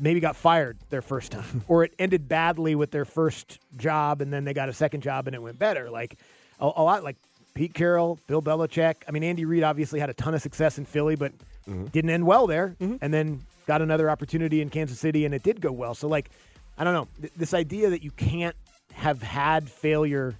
[0.00, 4.32] maybe got fired their first time or it ended badly with their first job and
[4.32, 6.16] then they got a second job and it went better like
[6.60, 7.16] a, a lot like
[7.58, 8.94] pete carroll bill belichick.
[9.08, 11.32] I mean andy reid obviously had a ton of success in philly but
[11.68, 11.86] mm-hmm.
[11.86, 12.96] didn't end well there mm-hmm.
[13.00, 15.94] and then got another opportunity in kansas city and it did go well.
[15.94, 16.30] So like
[16.78, 17.08] i don't know.
[17.20, 18.54] Th- this idea that you can't
[18.92, 20.36] have had failure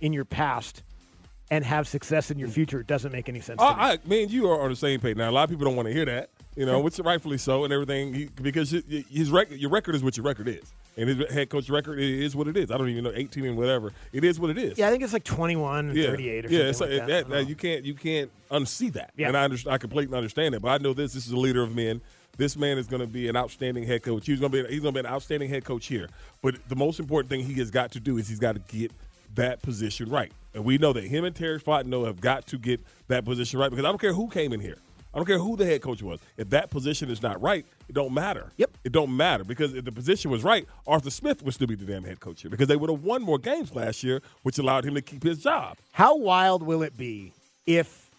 [0.00, 0.82] in your past
[1.50, 2.52] and have success in your mm.
[2.52, 3.74] future doesn't make any sense to me.
[3.76, 5.16] I, and you are on the same page.
[5.16, 5.28] Now.
[5.28, 7.72] A lot of people don't want to hear that, you know, which rightfully so, and
[7.72, 11.68] everything, because his record, your record is what your record is, and his head coach
[11.70, 12.70] record is what it is.
[12.70, 13.92] I don't even know eighteen and whatever.
[14.12, 14.78] It is what it is.
[14.78, 16.58] yeah i think it's like 21 and yeah, 38 or yeah.
[16.58, 17.28] something so like it- that.
[17.28, 19.28] that- you can't you can't unsee that, Yeah.
[19.28, 19.74] and I understand.
[19.74, 20.62] I completely understand it.
[20.62, 21.12] But I know this.
[21.14, 22.00] This is a leader of men.
[22.36, 24.26] This man is going to be an outstanding head coach.
[24.26, 26.08] He's going to be he's going to be an outstanding head coach here.
[26.42, 28.90] But the most important thing he has got to do is he's got to get
[29.34, 30.30] that position right.
[30.52, 33.68] And we know that him and Terry Fontenot have got to get that position right
[33.70, 34.78] because I don't care who came in here.
[35.14, 36.18] I don't care who the head coach was.
[36.36, 38.50] If that position is not right, it don't matter.
[38.56, 38.78] Yep.
[38.82, 41.84] It don't matter because if the position was right, Arthur Smith would still be the
[41.84, 44.84] damn head coach here because they would have won more games last year, which allowed
[44.84, 45.78] him to keep his job.
[45.92, 47.32] How wild will it be
[47.64, 48.10] if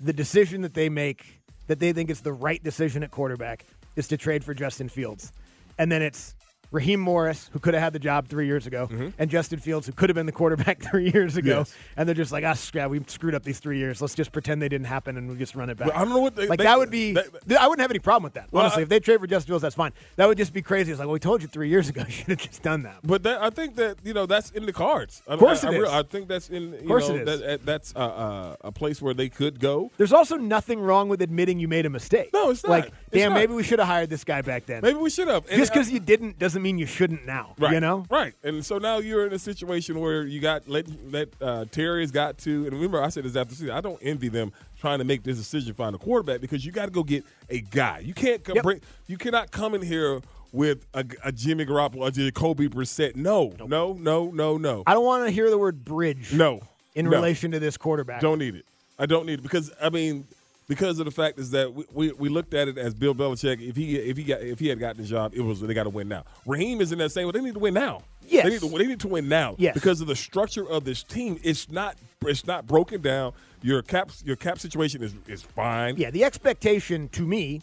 [0.00, 4.08] the decision that they make that they think is the right decision at quarterback is
[4.08, 5.32] to trade for Justin Fields,
[5.78, 6.34] and then it's
[6.72, 9.92] Raheem Morris, who could have had the job three years ago, and Justin Fields, who
[9.92, 11.74] could have been the quarterback three years ago, Yes.
[11.96, 14.00] and they're just like, ah, scrap, we screwed up these three years.
[14.00, 15.88] Let's just pretend they didn't happen and we'll just run it back.
[15.88, 17.12] Well, I don't know what they- like they- that would be.
[17.46, 18.46] they- I wouldn't have any problem with that.
[18.52, 19.92] Well, honestly, I- if they trade for Justin Fields, that's fine.
[20.16, 20.92] That would just be crazy.
[20.92, 22.98] It's like, well, we told you three years ago, you should have just done that.
[23.02, 25.22] But that, I think that you know that's in the cards.
[25.28, 25.88] I, Of course I, it I, is.
[25.90, 26.72] I think that's in.
[26.72, 27.40] You Of course know, it is.
[27.40, 29.90] That, that- that's uh, uh, a place where they could go.
[29.96, 32.30] There's also nothing wrong with admitting you made a mistake.
[32.32, 32.70] No, it's not.
[32.70, 33.38] Like, It's damn, not.
[33.38, 34.82] maybe we should have hired this guy back then.
[34.82, 35.48] Maybe we should have.
[35.48, 37.54] Just because you didn't doesn't mean you shouldn't now.
[37.58, 37.72] Right.
[37.72, 38.04] You know?
[38.10, 38.34] Right.
[38.42, 42.10] And so now you're in a situation where you got let let uh, Terry has
[42.10, 45.04] got to and remember I said this after season, I don't envy them trying to
[45.04, 47.98] make this decision find a quarterback because you got to go get a guy.
[48.00, 50.20] You can't come bring you cannot come in here
[50.52, 53.14] with a, a Jimmy Garoppolo, a Jacoby Brissett.
[53.14, 54.82] No, no, no, no, no.
[54.86, 56.32] I don't want to hear the word bridge.
[56.32, 56.60] No.
[56.94, 57.12] In No.
[57.12, 58.20] relation to this quarterback.
[58.20, 58.64] Don't need it.
[58.98, 60.26] I don't need it because I mean
[60.70, 63.60] because of the fact is that we, we, we looked at it as Bill Belichick.
[63.60, 65.82] If he if he got if he had gotten the job, it was they got
[65.82, 66.22] to win now.
[66.46, 67.24] Raheem is in that same.
[67.24, 68.02] Well, they need to win now.
[68.28, 68.44] Yes.
[68.44, 69.56] they need to, they need to win now.
[69.58, 69.74] Yes.
[69.74, 71.40] because of the structure of this team.
[71.42, 73.32] It's not it's not broken down.
[73.62, 75.96] Your cap your cap situation is is fine.
[75.96, 77.62] Yeah, the expectation to me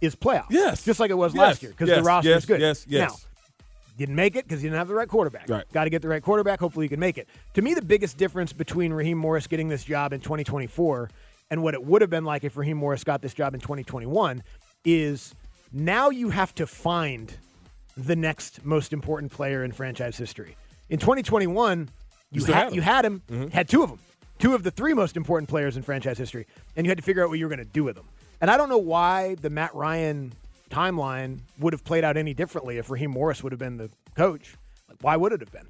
[0.00, 0.46] is playoff.
[0.48, 0.82] Yes.
[0.82, 1.40] Just like it was Yes.
[1.42, 1.98] last year because Yes.
[1.98, 2.38] the roster Yes.
[2.38, 2.60] is good.
[2.62, 2.86] Yes.
[2.88, 3.10] Yes.
[3.10, 3.16] Now,
[3.98, 5.46] didn't make it because you didn't have the right quarterback.
[5.46, 5.64] Right.
[5.74, 6.58] Got to get the right quarterback.
[6.58, 7.28] Hopefully you can make it.
[7.52, 11.10] To me, the biggest difference between Raheem Morris getting this job in 2024
[11.50, 14.42] and what it would have been like if Raheem Morris got this job in 2021
[14.84, 15.34] is
[15.72, 17.34] now you have to find
[17.96, 20.56] the next most important player in franchise history.
[20.88, 21.88] In 2021,
[22.30, 23.50] you, had, you had him, Mhm.
[23.52, 23.98] had two of them,
[24.38, 27.22] two of the three most important players in franchise history, and you had to figure
[27.22, 28.06] out what you were going to do with them.
[28.40, 30.32] And I don't know why the Matt Ryan
[30.70, 34.56] timeline would have played out any differently if Raheem Morris would have been the coach.
[34.88, 35.66] Like, why would it have been?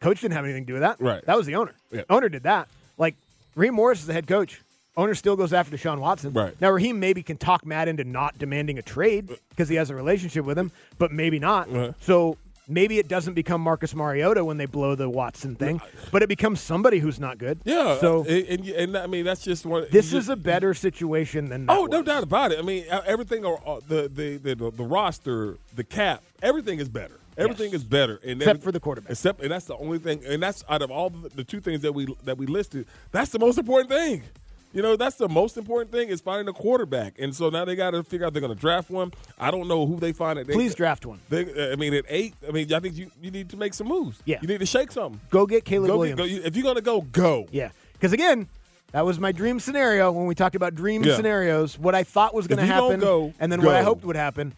[0.00, 1.00] Coach didn't have anything to do with that.
[1.00, 1.24] Right.
[1.26, 1.74] That was the owner.
[1.92, 2.02] Yeah.
[2.10, 2.68] Owner did that.
[2.98, 3.14] Like
[3.54, 4.60] Raheem Morris is the head coach.
[4.98, 6.32] Owner still goes after Deshaun Watson.
[6.32, 6.60] Right.
[6.60, 9.94] Now Raheem maybe can talk Matt into not demanding a trade because he has a
[9.94, 11.68] relationship with him, but maybe not.
[11.70, 11.92] Uh-huh.
[12.00, 15.80] So maybe it doesn't become Marcus Mariota when they blow the Watson thing,
[16.10, 17.60] but it becomes somebody who's not good.
[17.64, 17.96] Yeah.
[18.00, 19.86] So and, and, and I mean that's just one.
[19.92, 22.58] this you is a better situation than that Oh, no doubt about it.
[22.58, 26.88] I mean, uh, everything, uh, uh, the, the the the roster, the cap, everything is
[26.88, 27.14] better.
[27.36, 29.12] Everything is better, and Except every- for the quarterback.
[29.12, 30.24] Except, and that's the only thing.
[30.26, 33.30] And that's out of all the, the two things that we that we listed, that's
[33.30, 34.24] the most important thing.
[34.72, 37.14] You know, that's the most important thing is finding a quarterback.
[37.18, 39.12] And so now they got to figure out they're going to draft one.
[39.38, 40.38] I don't know who they find.
[40.38, 40.46] It.
[40.46, 41.20] They, Please draft one.
[41.30, 43.88] They, I mean, at eight, I mean, I think you, you need to make some
[43.88, 44.20] moves.
[44.26, 44.38] Yeah.
[44.42, 45.20] you need to shake something.
[45.30, 46.42] Go get Caleb Go get- Williams.
[46.42, 47.46] go- if you're going to go, go.
[47.50, 47.70] Yeah.
[47.94, 48.46] Because again,
[48.92, 51.16] that was my dream scenario when we talked about dream Yeah.
[51.16, 51.78] scenarios.
[51.78, 53.82] What I thought was going to If you don't happen, go, and then what I
[53.82, 54.54] hoped would happen: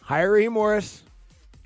[0.00, 1.02] hire Raheem Morris,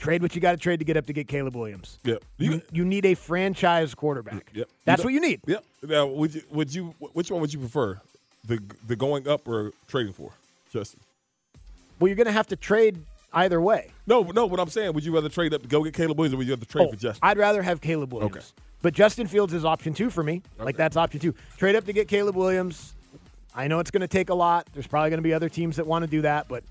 [0.00, 1.98] trade what you got to trade to get up to get Caleb Williams.
[2.04, 2.24] Yep.
[2.38, 4.50] You, you need a franchise quarterback.
[4.52, 4.68] Yep.
[4.84, 5.40] That's You what you need.
[5.46, 5.64] Yep.
[5.84, 8.00] Now, would you would you which one would you prefer,
[8.46, 10.32] the the going up or trading for,
[10.72, 11.00] Justin?
[11.98, 12.98] Well, you're going to have to trade
[13.32, 13.90] either way.
[14.06, 14.46] No, no.
[14.46, 16.46] What I'm saying, would you rather trade up to go get Caleb Williams, or would
[16.46, 17.20] you rather trade Oh, for Justin?
[17.22, 18.36] I'd rather have Caleb Williams.
[18.36, 18.44] Okay.
[18.82, 20.42] But Justin Fields is option two for me.
[20.58, 21.34] Like that's option two.
[21.58, 22.94] Trade up to get Caleb Williams.
[23.54, 24.66] I know it's going to take a lot.
[24.72, 26.62] There's probably going to be other teams that want to do that, but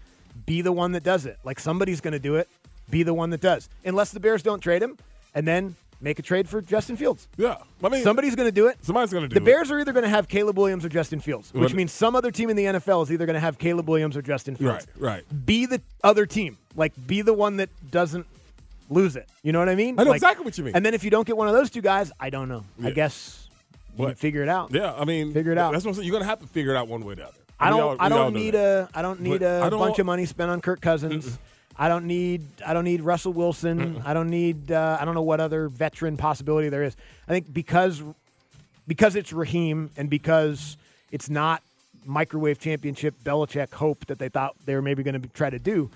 [0.46, 1.38] be the one that does it.
[1.44, 2.48] Like somebody's going to do it.
[2.90, 3.70] Be the one that does.
[3.86, 4.98] Unless the Bears don't trade him,
[5.36, 7.28] and then make a trade for Justin Fields.
[7.38, 8.78] Yeah, I mean, somebody's going to do it.
[8.84, 9.44] Somebody's going to do The it.
[9.44, 12.16] The Bears are either going to have Caleb Williams or Justin Fields, which means some
[12.16, 14.88] other team in the NFL is either going to have Caleb Williams or Justin Fields.
[14.98, 15.46] Right, right.
[15.46, 16.58] Be the other team.
[16.76, 18.26] Like, be the one that doesn't
[18.90, 19.28] lose it.
[19.44, 20.00] You know what I mean?
[20.00, 20.76] I know Like- exactly what you mean.
[20.76, 22.64] And then if you don't get one of those two guys, I don't know.
[22.84, 23.48] I guess
[23.98, 24.18] you What?
[24.18, 24.72] figure it out.
[24.74, 25.74] Yeah, I mean, Figure it out.
[25.74, 26.08] That's what I'm saying.
[26.08, 27.34] You're going to have to figure it out one way or the other.
[27.60, 27.82] I don't.
[27.82, 28.88] all- I don't need a.
[28.96, 31.38] I don't need But a I don't bunch want- of money spent on Kirk Cousins.
[31.82, 32.44] I don't need.
[32.68, 34.02] I don't need Russell Wilson.
[34.06, 34.70] I don't need.
[34.72, 36.96] Uh, I don't know what other veteran possibility there is.
[37.28, 38.04] I think because
[38.86, 40.76] because it's Raheem and because
[41.12, 41.64] it's not
[42.06, 45.90] microwave championship Belichick hope that they thought they were maybe going to try to do.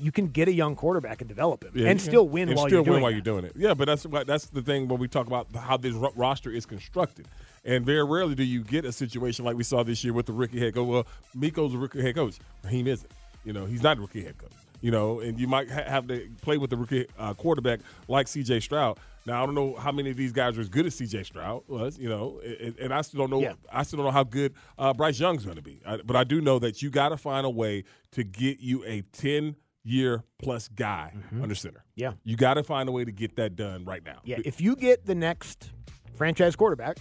[0.00, 2.66] You can get a young quarterback and develop him, Yeah, and still win and while
[2.66, 3.16] still you're doing win while that.
[3.16, 3.52] you're doing it.
[3.54, 6.66] Yeah, but that's that's the thing when we talk about how this ro- roster is
[6.66, 7.28] constructed.
[7.64, 10.32] And very rarely do you get a situation like we saw this year with the
[10.32, 10.88] rookie head coach.
[10.88, 12.34] Well, Meco's a rookie head coach.
[12.64, 13.10] Raheem isn't.
[13.44, 14.50] You know, he's not a rookie head coach.
[14.84, 18.28] You know, and you might ha- have to play with the rookie uh, quarterback like
[18.28, 18.60] C.J.
[18.60, 18.98] Stroud.
[19.24, 21.22] Now I don't know how many of these guys are as good as C.J.
[21.22, 21.98] Stroud was.
[21.98, 23.40] You know, and, and I still don't know.
[23.40, 23.54] Yeah.
[23.72, 25.80] I still don't know how good uh, Bryce Young's going to be.
[25.86, 28.84] I, but I do know that you got to find a way to get you
[28.84, 31.78] a ten year plus guy under center.
[31.78, 32.00] Mm-hmm.
[32.02, 32.12] Yeah.
[32.24, 34.18] You got to find a way to get that done right now.
[34.24, 35.70] Yeah, if you get the next
[36.14, 36.98] franchise quarterback,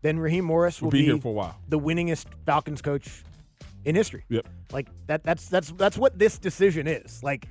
[0.00, 1.58] then Raheem Morris will We'll be here for a while.
[1.68, 3.22] the winningest Falcons coach
[3.84, 4.24] in history.
[4.28, 4.46] Yep.
[4.72, 7.22] Like that that's that's that's what this decision is.
[7.22, 7.46] Like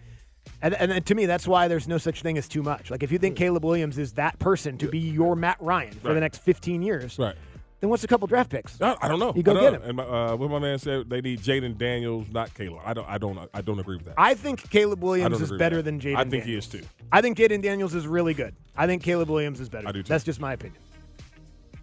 [0.62, 2.90] and, and to me that's why there's no such thing as too much.
[2.92, 6.10] Like if you think Caleb Williams is that person to be your Matt Ryan for
[6.10, 6.14] Right.
[6.16, 7.36] the next 15 years, Right.
[7.80, 8.80] Then what's a couple draft picks?
[8.80, 9.34] I, I don't know.
[9.36, 9.80] You go get know.
[9.80, 9.82] him.
[9.84, 12.82] And my, uh, what my man said, they need Jayden Daniels, not Caleb.
[12.86, 13.10] I don't.
[13.10, 13.50] I don't.
[13.56, 14.14] I don't agree with that.
[14.20, 16.16] I think Caleb Williams is better than Jayden.
[16.16, 16.84] I think he is too.
[17.12, 18.54] I think Jayden Daniels is really good.
[18.78, 19.88] I think Caleb Williams is better.
[19.88, 20.10] I do too.
[20.10, 20.80] That's just my opinion.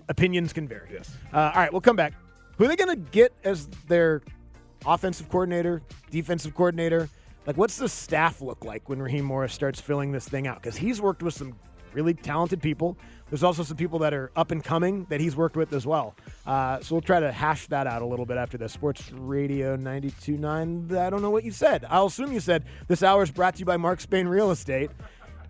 [0.08, 0.88] Opinions can vary.
[0.92, 1.16] Yes.
[1.32, 2.14] Uh, all right, we'll come back.
[2.56, 4.22] Who are they going to get as their
[4.86, 7.08] offensive coordinator, defensive coordinator?
[7.46, 10.60] Like, what's the staff look like when Raheem Morris starts filling this thing out?
[10.60, 11.54] Because he's worked with some
[11.94, 12.96] really talented people.
[13.30, 16.14] There's also some people that are up and coming that he's worked with as well.
[16.46, 18.72] Uh, so we'll try to hash that out a little bit after this.
[18.72, 20.96] Sports Radio 92.9.
[20.96, 21.84] I don't know what you said.
[21.88, 24.90] I'll assume you said this hour is brought to you by Mark Spain Real Estate.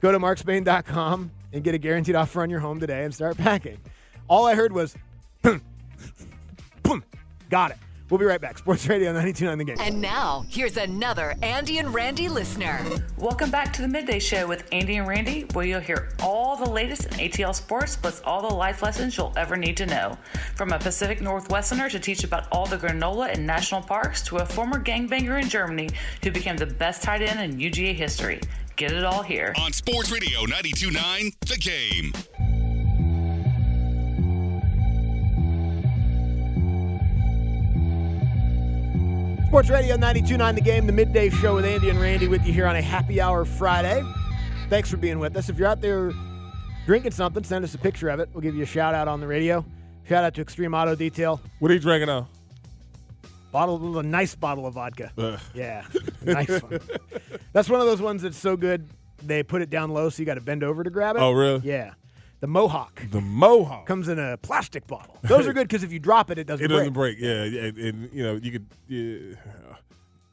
[0.01, 3.79] Go to markspain.com and get a guaranteed offer on your home today and start packing.
[4.29, 4.95] All I heard was,
[5.43, 5.63] boom,
[6.83, 7.05] boom.
[7.49, 7.79] Got it.
[8.11, 8.57] We'll be right back.
[8.57, 9.77] Sports Radio 92.9 The Game.
[9.81, 12.81] And now, here's another Andy and Randy listener.
[13.19, 16.69] Welcome back to the Midday Show with Andy and Randy, where you'll hear all the
[16.69, 20.17] latest in ATL sports, plus all the life lessons you'll ever need to know.
[20.55, 24.47] From a Pacific Northwesterner to teach about all the granola in national parks, to a
[24.47, 25.91] former gangbanger in Germany
[26.23, 28.41] who became the best tight end in UGA history.
[28.77, 29.53] Get it all here.
[29.61, 32.13] On Sports Radio 929, The Game.
[39.49, 42.67] Sports Radio 92.9 The Game, the midday show with Andy and Randy with you here
[42.67, 44.05] on a happy hour Friday.
[44.69, 45.49] Thanks for being with us.
[45.49, 46.13] If you're out there
[46.85, 48.29] drinking something, send us a picture of it.
[48.35, 49.65] We'll give you a shout out on the radio.
[50.07, 51.41] Shout out to Extreme Auto Detail.
[51.61, 52.29] What are you drinking now?
[53.51, 55.13] Bottle, a nice bottle of vodka.
[55.17, 55.41] Ugh.
[55.55, 55.87] Yeah,
[56.23, 56.81] nice one.
[57.55, 58.87] That's one of those ones that's so good
[59.23, 61.21] they put it down low, so you got to bend over to grab it.
[61.21, 61.63] Oh, really?
[61.65, 61.95] Yeah.
[62.41, 63.87] The Mohawk The Mohawk.
[63.87, 65.19] comes in a plastic bottle.
[65.23, 66.79] Those are good because if you drop it, it doesn't It break.
[66.81, 67.19] doesn't break.
[67.19, 68.67] Yeah, and, and you know you could.
[68.87, 69.37] Yeah,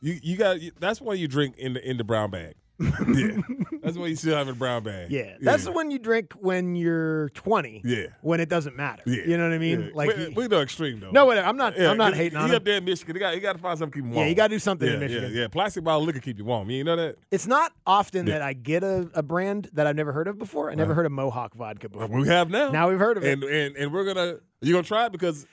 [0.02, 0.58] you you got.
[0.80, 2.54] That's why you drink in the in the brown bag.
[2.80, 3.38] yeah,
[3.82, 5.10] that's when you still have a brown bag.
[5.10, 7.82] Yeah, that's the one you drink when you're 20.
[7.86, 8.08] Yeah.
[8.22, 9.02] when it doesn't matter.
[9.06, 9.80] Yeah, you know what I mean?
[9.82, 9.90] Yeah.
[9.94, 11.12] Like, we, we know extreme though.
[11.12, 11.48] no, whatever.
[11.48, 11.78] I'm not.
[11.78, 12.56] Yeah, I'm not he- hating on he him.
[12.58, 13.16] up there in Michigan.
[13.16, 14.28] He got, he got to find something to keep him Yeah, warm.
[14.30, 15.32] you gotta do something in Yeah, Michigan.
[15.34, 15.48] Yeah, yeah.
[15.48, 16.70] Plastic bottle liquor keep you warm.
[16.70, 17.16] You know that?
[17.32, 18.34] It's not often Yeah.
[18.34, 20.70] that I get a, a brand that I've never heard of before.
[20.70, 20.98] I never Uh-huh.
[20.98, 22.08] heard of Mohawk vodka before.
[22.08, 22.72] We have now.
[22.72, 23.32] Now we've heard of it.
[23.32, 24.40] and and and we're gonna.
[24.62, 25.46] You gonna try it because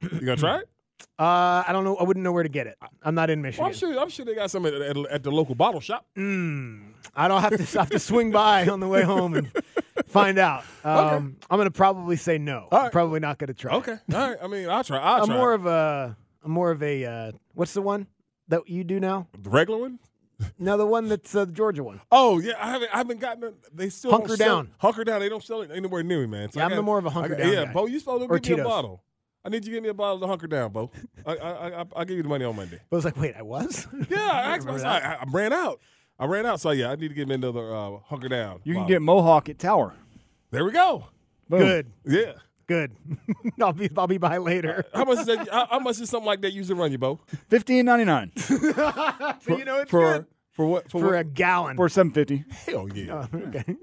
[0.00, 0.68] you gonna try it?
[1.18, 1.96] Uh, I don't know.
[1.96, 2.76] I wouldn't know where to get it.
[3.02, 3.66] I'm not in Well, Michigan.
[3.66, 3.98] I'm sure.
[4.00, 6.06] I'm sure they got some at, at, at the local bottle shop.
[6.16, 9.52] Mm, I don't have to have to swing by on the way home and
[10.06, 10.64] find out.
[10.82, 12.66] Um, I'm going to probably say no.
[12.72, 13.74] I'm probably not going to try.
[13.76, 13.96] Okay.
[14.14, 14.38] All right.
[14.42, 14.98] I mean, I'll try.
[14.98, 15.36] I'll I'm try.
[15.36, 16.16] more of a.
[16.42, 17.04] I'm more of a.
[17.04, 18.06] Uh, what's the one
[18.48, 19.28] that you do now?
[19.38, 19.98] the regular one.
[20.58, 22.00] No, the one that's uh, the Georgia one.
[22.10, 22.94] Oh yeah, I haven't.
[22.94, 23.44] I haven't gotten.
[23.44, 23.54] it.
[23.76, 24.66] They still Hunker down.
[24.68, 24.72] it.
[24.78, 25.20] Hunker down.
[25.20, 26.50] They don't sell it anywhere near me, man.
[26.50, 27.72] So Yeah, I I'm gotta- more of a hunker got- down Yeah, guy.
[27.74, 29.02] Bo, you supposed to give me a bottle.
[29.44, 30.90] I need you to give me a bottle of hunker down, Bo.
[31.24, 32.78] I, I, I, I'll give you the money on Monday.
[32.90, 33.86] But I was like, wait, I was.
[34.10, 34.22] Yeah, I
[34.54, 35.02] asked remember myself.
[35.02, 35.80] I, I ran out.
[36.18, 36.60] I ran out.
[36.60, 38.60] So yeah, I need to give me another uh, hunker down.
[38.64, 38.88] You can bottle.
[38.88, 39.94] get Mohawk at Tower.
[40.50, 41.06] There we go.
[41.48, 41.60] Boom.
[41.60, 41.92] Good.
[42.04, 42.32] Yeah.
[42.66, 42.92] Good.
[43.60, 44.84] I'll be I'll be by later.
[44.94, 45.48] How much is that?
[45.48, 47.18] how, how much is something like that usually run you, Bo?
[47.48, 48.54] Fifteen ninety nine so
[49.48, 50.90] you know it's for good For what?
[50.90, 51.14] for what?
[51.14, 51.76] a gallon.
[51.76, 52.44] for seven fifty.
[52.66, 53.26] Hell yeah.
[53.32, 53.64] Oh, okay.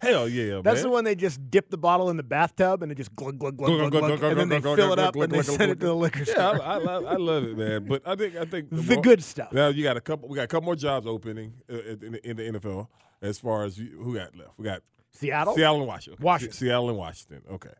[0.00, 0.82] Hell yeah, That's man.
[0.82, 3.56] the one they just dip the bottle in the bathtub and it just glug glug
[3.56, 5.24] glug glug, Glug, glug, glug, glug, and then they glug, fill glug, it up glug,
[5.24, 6.62] and they send glug, it to the liquor Yeah, store.
[6.62, 7.84] I, I, love, I love it, man.
[7.86, 9.52] But I think I think The more- good stuff.
[9.52, 10.28] Now you got a couple.
[10.28, 12.88] We got a couple more jobs opening uh, in, the, in the NFL.
[13.20, 15.54] As far as you, who got left, we got Seattle.
[15.54, 16.24] Seattle and Washington.
[16.24, 16.52] Washington.
[16.54, 17.42] Se- Seattle and Washington.
[17.52, 17.70] Okay.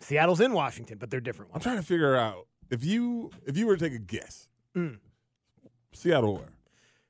[0.00, 3.66] Seattle's in Washington, but they're different I'm trying to figure out if you if you
[3.68, 4.98] were to take a guess, Mm.
[5.92, 6.44] Seattle where?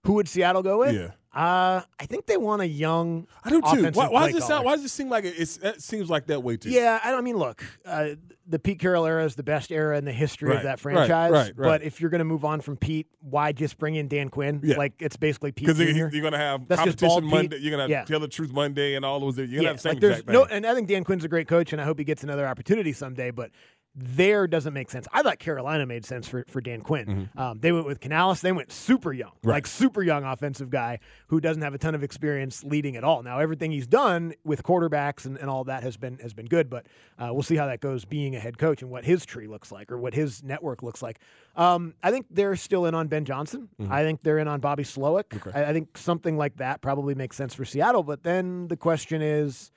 [0.05, 0.95] Who would Seattle go with?
[0.95, 1.11] Yeah.
[1.35, 3.27] Uh, I think they want a young.
[3.42, 3.90] I do too.
[3.92, 4.66] Why, why does it sound?
[4.66, 6.68] Why does it seem like it, it's, it seems like that way too?
[6.68, 8.11] Yeah, I, don't- mean, look, uh,
[8.47, 11.31] the Pete Carroll era is the best era in the history Right, of that franchise.
[11.31, 11.57] right, right.
[11.57, 14.61] But if you're going to move on from Pete, why just bring in Dan Quinn?
[14.62, 14.77] Yeah.
[14.77, 17.31] Like it's basically Pete Because you're going to have That's competition Pete.
[17.31, 17.59] Monday.
[17.61, 18.05] You're going to have Yeah.
[18.05, 19.38] Tell the Truth Monday and all those.
[19.38, 21.25] You're going to yeah, have the same like exact no, and I think Dan Quinn's
[21.25, 23.31] a great coach, and I hope he gets another opportunity someday.
[23.31, 23.53] But
[23.94, 25.07] there doesn't make sense.
[25.12, 27.28] I thought Carolina made sense for, for Dan Quinn.
[27.37, 28.40] Um, they went with Canales.
[28.40, 29.48] They went super young, Mm-hmm.
[29.48, 29.55] Right.
[29.57, 33.22] like super young offensive guy who doesn't have a ton of experience leading at all.
[33.22, 36.70] Now everything he's done with quarterbacks and, and all that has been has been good,
[36.70, 36.87] but
[37.18, 39.70] uh, we'll see how that goes being a head coach and what his tree looks
[39.70, 41.18] like or what his network looks like.
[41.55, 43.68] Um, I think they're still in on Ben Johnson.
[43.78, 43.92] Mm-hmm.
[43.92, 45.55] I think they're in on Bobby Slowik.
[45.55, 48.02] I, I think something like that probably makes sense for Seattle.
[48.02, 49.70] But then the question is,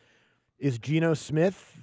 [0.58, 1.78] is Geno Smith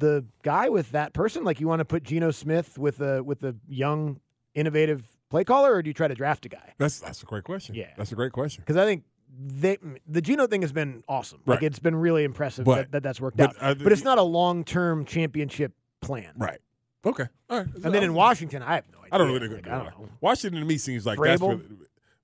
[0.00, 1.44] the guy with that person?
[1.44, 4.20] Like you want to put Geno Smith with a with a young,
[4.54, 6.74] innovative play caller, or do you try to draft a guy?
[6.78, 7.74] That's that's a great question.
[7.74, 7.90] Yeah.
[7.96, 8.62] that's a great question.
[8.66, 9.04] Because I think
[9.38, 11.40] they the Geno thing has been awesome.
[11.46, 13.56] Like it's been really impressive But- that, that that's worked but, out.
[13.60, 16.32] uh, but it's not a long term championship plan.
[16.36, 16.58] Right.
[17.04, 17.26] Okay.
[17.48, 17.66] All right.
[17.84, 19.08] And then in Washington, I have no idea.
[19.12, 20.08] I don't they're Like, I don't know.
[20.20, 21.62] Washington to me seems like that's Vrabel?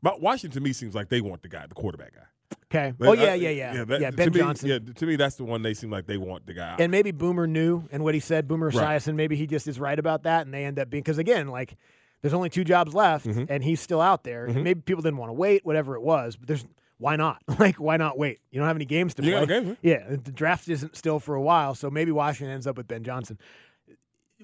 [0.02, 2.26] but Washington to me seems like they want the guy, the quarterback guy.
[2.72, 2.92] Okay.
[2.98, 4.10] But oh I- yeah, yeah, yeah, that- yeah.
[4.10, 4.68] to Ben me- Johnson.
[4.68, 6.72] Yeah, to me, that's the one they seem like they want the guy.
[6.72, 6.80] out.
[6.80, 9.00] And maybe Boomer knew, and what he said, Boomer Right.
[9.00, 11.48] Esiason, maybe he just is right about that, and they end up being because again,
[11.48, 11.76] like
[12.22, 13.46] there's only two jobs left, Mhm.
[13.50, 14.48] and he's still out there.
[14.48, 14.62] Mhm.
[14.62, 16.66] Maybe people didn't want to wait, whatever it was, but there's
[16.98, 17.42] why not?
[17.60, 18.40] like why not wait?
[18.50, 19.46] You don't have any games to You play.
[19.46, 22.88] games, Yeah, the draft isn't still for a while, so maybe Washington ends up with
[22.88, 23.38] Ben Johnson.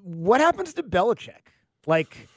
[0.02, 1.50] What happens to Belichick?
[1.86, 2.28] Like.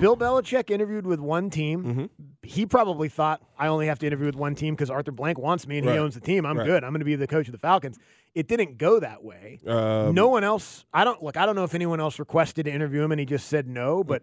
[0.00, 1.84] Bill Belichick interviewed with one team.
[1.84, 2.04] Mm-hmm.
[2.42, 5.66] He probably thought I only have to interview with one team because Arthur Blank wants
[5.66, 5.92] me and Right.
[5.94, 6.44] he owns the team.
[6.46, 6.66] I'm Right.
[6.66, 6.84] good.
[6.84, 7.98] I'm going to be the coach of the Falcons.
[8.34, 9.60] It didn't go that way.
[9.66, 10.84] Um, no one else.
[10.92, 11.36] I don't look.
[11.36, 14.02] I don't know if anyone else requested to interview him and he just said no.
[14.04, 14.22] But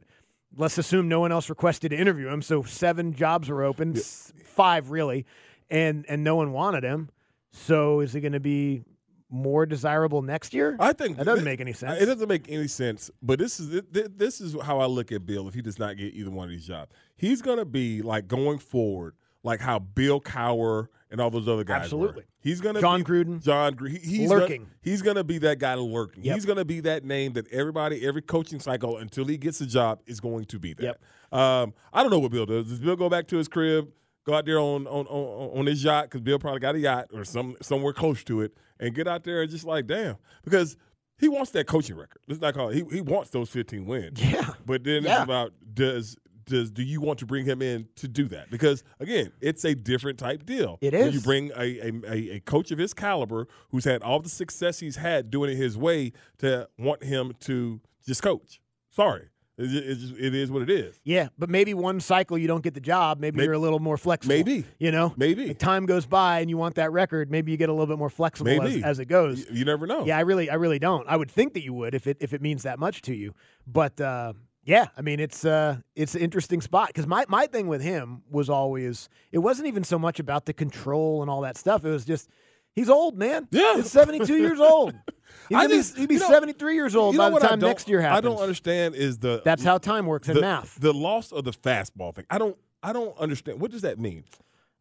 [0.57, 2.41] let's assume no one else requested to interview him.
[2.41, 5.25] So seven jobs are open, s- five really,
[5.69, 7.09] and and no one wanted him.
[7.51, 8.83] So is he going to be
[9.29, 10.75] more desirable next year?
[10.79, 12.01] I think that doesn't thi- make any sense.
[12.01, 13.09] It doesn't make any sense.
[13.21, 15.47] But this is thi- thi- this is how I look at Bill.
[15.47, 18.27] If he does not get either one of these jobs, he's going to be like
[18.27, 21.77] going forward, like how Bill Cowher and all those other guys.
[21.77, 21.83] were.
[21.83, 22.23] Absolutely.
[22.39, 23.43] He's going to Jon be, Gruden.
[23.43, 23.97] Jon Gruden.
[23.97, 24.63] He- He's Lurking.
[24.63, 26.23] Gonna, he's going to be that guy lurking.
[26.23, 26.35] Yep.
[26.35, 29.65] He's going to be that name that everybody, every coaching cycle until he gets a
[29.65, 30.97] job is going to be that.
[31.35, 32.67] Um, I don't know what Bill does.
[32.67, 33.89] Does Bill go back to his crib?
[34.25, 37.07] Go out there on on on, on his yacht because Bill probably got a yacht
[37.13, 40.75] or some somewhere close to it, and get out there and just like damn because
[41.17, 42.21] he wants that coaching record.
[42.27, 42.75] Let's not call it.
[42.75, 44.21] He he wants those fifteen wins.
[44.21, 45.15] Yeah, but then Yeah.
[45.15, 48.49] it's about does does do you want to bring him in to do that?
[48.49, 50.77] Because again, it's a different type deal.
[50.81, 51.13] It When is.
[51.15, 54.95] You bring a, a, a coach of his caliber who's had all the success he's
[54.95, 58.59] had doing it his way to want him to just coach.
[58.91, 60.99] Sorry, it, it, just- it is what it is.
[61.03, 63.19] Yeah, but maybe one cycle you don't get the job.
[63.19, 64.35] Maybe, Maybe- you're a little more flexible.
[64.35, 64.65] Maybe.
[64.79, 65.53] you know, Maybe.
[65.53, 67.31] Time goes by and you want that record.
[67.31, 69.39] Maybe you get a little bit more flexible as, as it goes.
[69.49, 70.05] You, you never know.
[70.05, 71.07] Yeah, I really, I really don't.
[71.07, 73.33] I would think that you would if it if it means that much to you.
[73.67, 77.67] But uh, yeah, I mean, it's uh, it's an interesting spot because my my thing
[77.67, 81.55] with him was always it wasn't even so much about the control and all that
[81.57, 81.85] stuff.
[81.85, 82.29] It was just
[82.75, 83.47] he's old, man.
[83.51, 84.93] Yeah, he's seventy two years old.
[85.49, 87.39] He's I gonna be, he'd be you know- seventy three years old You by the
[87.39, 88.17] time next year happens.
[88.17, 90.79] I don't understand is the That's how time works in the, math.
[90.79, 92.25] The loss of the fastball thing.
[92.31, 93.59] I don't I don't understand.
[93.59, 94.23] What does that mean?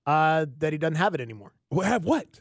[0.07, 1.53] Uh, that he doesn't have it anymore.
[1.71, 2.41] Well, have what?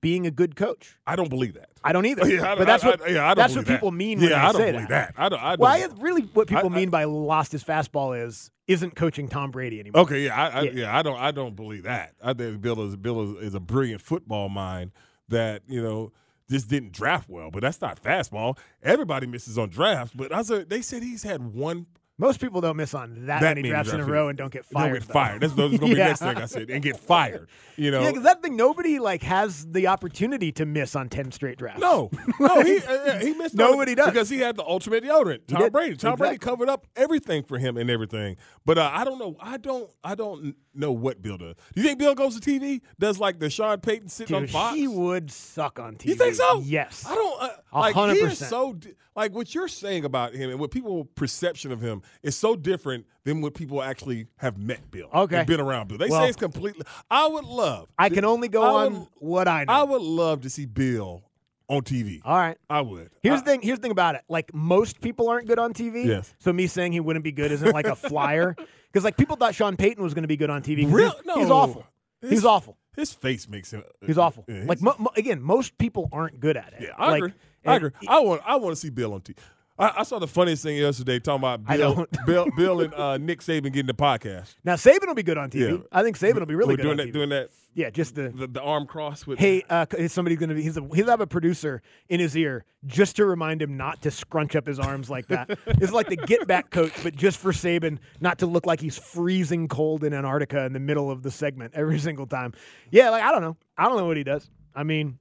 [0.00, 0.96] Being a good coach.
[1.06, 1.68] I don't believe that.
[1.84, 2.26] I don't either.
[2.30, 3.96] Yeah, I don't- but that's what I- yeah, I don't that's what people that.
[3.96, 5.14] mean Yeah, when they I don't say believe that.
[5.16, 5.22] that.
[5.22, 8.50] I don't- I well, don't- I, really what people mean by lost his fastball is
[8.70, 10.02] isn't coaching Tom Brady anymore.
[10.02, 10.70] Okay, yeah, I, I, Yeah.
[10.74, 10.96] yeah.
[10.98, 12.14] I don't, I don't believe that.
[12.22, 14.92] I think Bill is Bill is, is a brilliant football mind
[15.28, 16.12] that you know
[16.50, 18.56] just didn't draft well, but that's not fastball.
[18.82, 21.86] Everybody misses on drafts, but I said they said he's had one.
[22.20, 24.66] Most people don't miss on that, That many drafts in a row and don't get
[24.66, 24.90] fired.
[24.90, 25.40] Don't get fired.
[25.40, 27.48] That's, that's going to be the next thing I said, and get fired.
[27.76, 31.32] You know, Yeah, because that thing nobody like has the opportunity to miss on ten
[31.32, 31.80] straight drafts.
[31.80, 33.58] No, no, he uh, he missed.
[33.58, 34.08] on Nobody does.
[34.10, 35.70] because he had the ultimate deodorant, Tom.
[35.70, 35.96] Brady.
[35.96, 38.36] Tom Brady covered up everything for him and everything.
[38.66, 39.36] But uh, I don't know.
[39.40, 39.90] I don't.
[40.04, 41.56] I don't know what Bill does.
[41.74, 42.82] Do you think Bill goes to TV?
[42.98, 44.76] Does like the Sean Payton sitting on Dude, Fox?
[44.76, 46.08] he would suck on TV.
[46.10, 46.60] You think so?
[46.60, 47.06] Yes.
[47.08, 47.42] I don't.
[47.42, 51.04] Uh, like he is so di- like what you're saying about him and what people
[51.14, 55.08] perception of him is so different than what people actually have met Bill.
[55.12, 55.38] Okay.
[55.38, 55.98] and been around Bill.
[55.98, 56.84] They Well- say it's completely.
[57.10, 57.88] I would love.
[57.98, 59.72] I can only go I on would- what I know.
[59.72, 61.22] I would love to see Bill
[61.68, 62.20] on TV.
[62.24, 62.56] All right.
[62.68, 63.10] I would.
[63.22, 63.62] Here's I- the thing.
[63.62, 64.22] Here's the thing about it.
[64.28, 66.04] Like most people aren't good on TV.
[66.06, 66.32] Yes.
[66.38, 68.54] So me saying he wouldn't be good isn't like a flyer.
[68.92, 70.92] Because like people thought Sean Payton was going to be good on TV.
[70.92, 71.34] Real- He's, no.
[71.38, 71.86] he's awful.
[72.22, 72.76] His- he's awful.
[72.96, 73.84] His face makes him.
[74.04, 74.44] He's uh, awful.
[74.48, 76.82] Yeah, like mo- mo- again, most people aren't good at it.
[76.82, 77.32] Yeah, I Like, agree.
[77.66, 77.90] I agree.
[78.08, 78.42] I want.
[78.44, 79.36] I want to see Bill on TV.
[79.78, 82.06] I, I saw the funniest thing yesterday talking about Bill.
[82.26, 84.54] Bill, Bill, and uh, Nick Saban getting the podcast.
[84.62, 85.70] Now Saban will be good on TV.
[85.70, 85.76] Yeah.
[85.90, 87.08] I think Saban will be really We're good doing on that.
[87.08, 87.12] TV.
[87.14, 87.48] Doing that.
[87.72, 89.38] Yeah, just the The, the arm cross with.
[89.38, 90.62] hey, uh, is somebody going to be?
[90.62, 94.10] He's a, he'll have a producer in his ear just to remind him not to
[94.10, 95.48] scrunch up his arms like that.
[95.66, 98.98] it's like the get back coach, but just for Saban not to look like he's
[98.98, 102.52] freezing cold in Antarctica in the middle of the segment every single time.
[102.90, 104.50] Yeah, like I don't know, I don't know what he does.
[104.74, 105.18] I mean.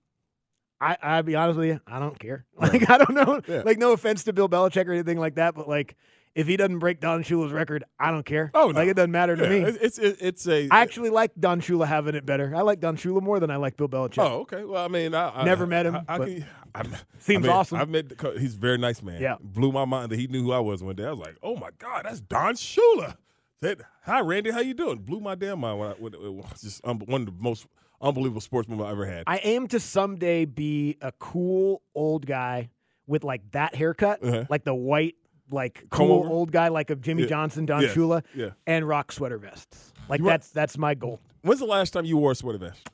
[0.81, 2.45] I, I'll be honest with you, I don't care.
[2.59, 3.41] Like I don't know.
[3.47, 3.63] Yeah.
[3.65, 5.95] Like no offense to Bill Belichick or anything like that, but like
[6.35, 8.51] if he doesn't break Don Shula's record, I don't care.
[8.53, 8.79] Oh, no.
[8.79, 9.57] like it doesn't matter to Yeah, me.
[9.81, 10.69] It's it's, it's a.
[10.69, 12.53] I actually like Don Shula having it better.
[12.55, 14.19] I like Don Shula more than I like Bill Belichick.
[14.23, 14.63] Oh, okay.
[14.63, 16.83] Well, I mean, I, I Never met him, I, I but can, I,
[17.19, 17.79] seems I mean, awesome.
[17.79, 18.13] I've met.
[18.37, 19.21] He's a very nice man.
[19.21, 19.35] Yeah.
[19.41, 21.05] blew my mind that he knew who I was one day.
[21.05, 23.17] I was like, oh my god, that's Don Shula.
[23.61, 24.99] Said, hi Randy, how you doing?
[24.99, 25.79] Blew my damn mind.
[25.79, 27.65] When I, when it was just um, one of the most
[28.01, 29.23] unbelievable sports moments I ever had.
[29.27, 32.69] I aim to someday be a cool old guy
[33.07, 34.45] with like that haircut, Uh-huh.
[34.49, 35.15] like the white,
[35.51, 37.29] like cool old guy, like of Jimmy Yeah.
[37.29, 37.95] Johnson, Don Yes.
[37.95, 38.49] Shula, Yeah.
[38.67, 39.93] and rock sweater vests.
[40.07, 41.19] Like You that's that's my goal.
[41.41, 42.87] When's the last time you wore a sweater vest?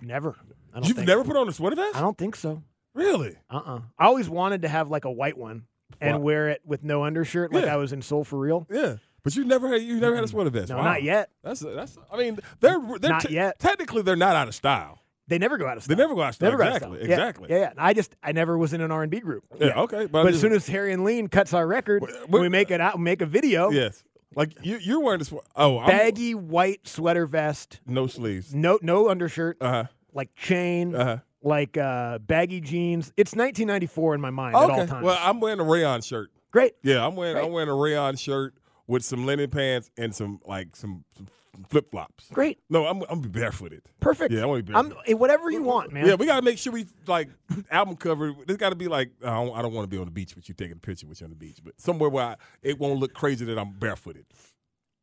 [0.00, 0.36] Never.
[0.74, 1.08] I don't You've think.
[1.08, 1.96] never put on a sweater vest?
[1.96, 2.62] I don't think so.
[2.94, 3.36] Really?
[3.50, 5.66] Uh uh I always wanted to have like a white one
[6.00, 6.22] and Why?
[6.22, 7.74] wear it with no undershirt, like Yeah.
[7.74, 8.66] I was in Soul for Real.
[8.70, 8.96] Yeah.
[9.24, 10.70] But you never had you never had a sweater vest.
[10.70, 10.84] No, Wow.
[10.84, 11.30] not yet.
[11.44, 11.96] That's that's.
[12.12, 13.58] I mean, they're they're Not te- yet.
[13.58, 14.98] Technically, they're not out of style.
[15.28, 15.96] They never go out of style.
[15.96, 16.50] They never go out of style.
[16.50, 16.98] Never go out of exactly.
[16.98, 17.08] style.
[17.08, 17.46] Yeah, Exactly.
[17.50, 17.72] Yeah, yeah.
[17.78, 19.44] I just I never was in an R and B group.
[19.58, 22.42] Yeah, okay, but But, as just- soon as Harry and Lean cuts our record, we're-
[22.42, 23.70] we make it out, make a video.
[23.70, 24.02] Yes.
[24.34, 25.32] Like you, you're wearing this.
[25.54, 28.54] Oh, I'm, baggy white sweater vest, no sleeves.
[28.54, 29.84] no no undershirt, Uh huh.
[30.14, 31.16] like chain, Uh huh.
[31.42, 33.12] like uh, baggy jeans.
[33.16, 35.04] It's 1994 in my mind at all times.
[35.04, 36.30] Well, I'm wearing a rayon shirt.
[36.50, 36.72] Great.
[36.82, 37.44] Yeah, I'm wearing Great.
[37.46, 38.54] I'm wearing a rayon shirt
[38.86, 41.28] with some linen pants and some like some, some
[41.68, 42.28] flip flops.
[42.32, 42.58] Great.
[42.70, 43.82] No, I'm I'm be barefooted.
[44.00, 44.32] Perfect.
[44.32, 45.10] Yeah, I want to be I'm barefooted.
[45.10, 46.06] eh, whatever you want, man.
[46.06, 47.28] Yeah, we gotta make sure we like
[47.70, 48.32] album cover.
[48.46, 50.34] There's got to be like I don't, I don't want to be on the beach
[50.34, 52.78] with you taking a picture with you on the beach, but somewhere where I, it
[52.78, 54.24] won't look crazy that I'm barefooted.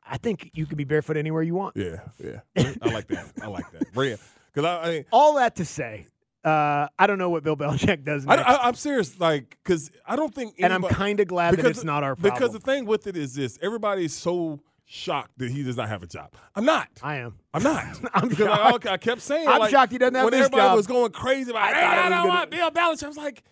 [0.04, 1.76] I think you can be barefoot anywhere you want.
[1.76, 3.32] Yeah, yeah, I like that.
[3.40, 3.92] I like that.
[3.92, 6.06] Because I, I All that to say,
[6.44, 8.48] uh, I don't know what Bill Belichick does I, next.
[8.48, 12.02] I, I'm serious, like, because I don't think, And I'm kinda glad that it's not
[12.04, 15.88] our Because the thing with it is this: everybody's so shocked that he does not
[15.88, 16.32] have a job.
[16.56, 16.88] I'm not.
[17.02, 17.36] I am.
[17.54, 17.84] I'm not.
[18.14, 18.86] I'm because shocked.
[18.86, 20.76] I, I kept saying, I'm like, shocked he doesn't have when this everybody job.
[20.76, 23.04] was going crazy about, I hey, I was don't gonna- want Bill Belichick.
[23.04, 23.42] I was like,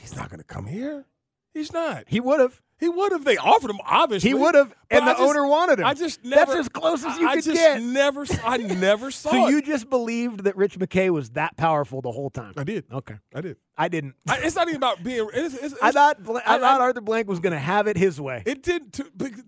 [0.00, 1.06] he's not going to come here.
[1.52, 2.04] He's not.
[2.08, 2.60] He would have.
[2.84, 3.24] He would have.
[3.24, 4.28] They offered him, obviously.
[4.30, 5.86] He would have, and I the just- owner wanted him.
[5.86, 6.36] I just never.
[6.52, 7.80] That's as close as you I could just get.
[7.82, 8.26] Never.
[8.44, 9.30] I never saw.
[9.30, 9.50] So it.
[9.50, 12.52] you just believed that Rich McKay was that powerful the whole time?
[12.56, 12.84] I did.
[12.92, 13.14] Okay.
[13.34, 13.56] I did.
[13.76, 14.14] I didn't.
[14.28, 15.28] I, it's not even about being.
[15.32, 17.96] It's, it's, I thought I, I- thought I- Arthur Blank was going to have it
[17.96, 18.42] his way.
[18.44, 19.04] It did to,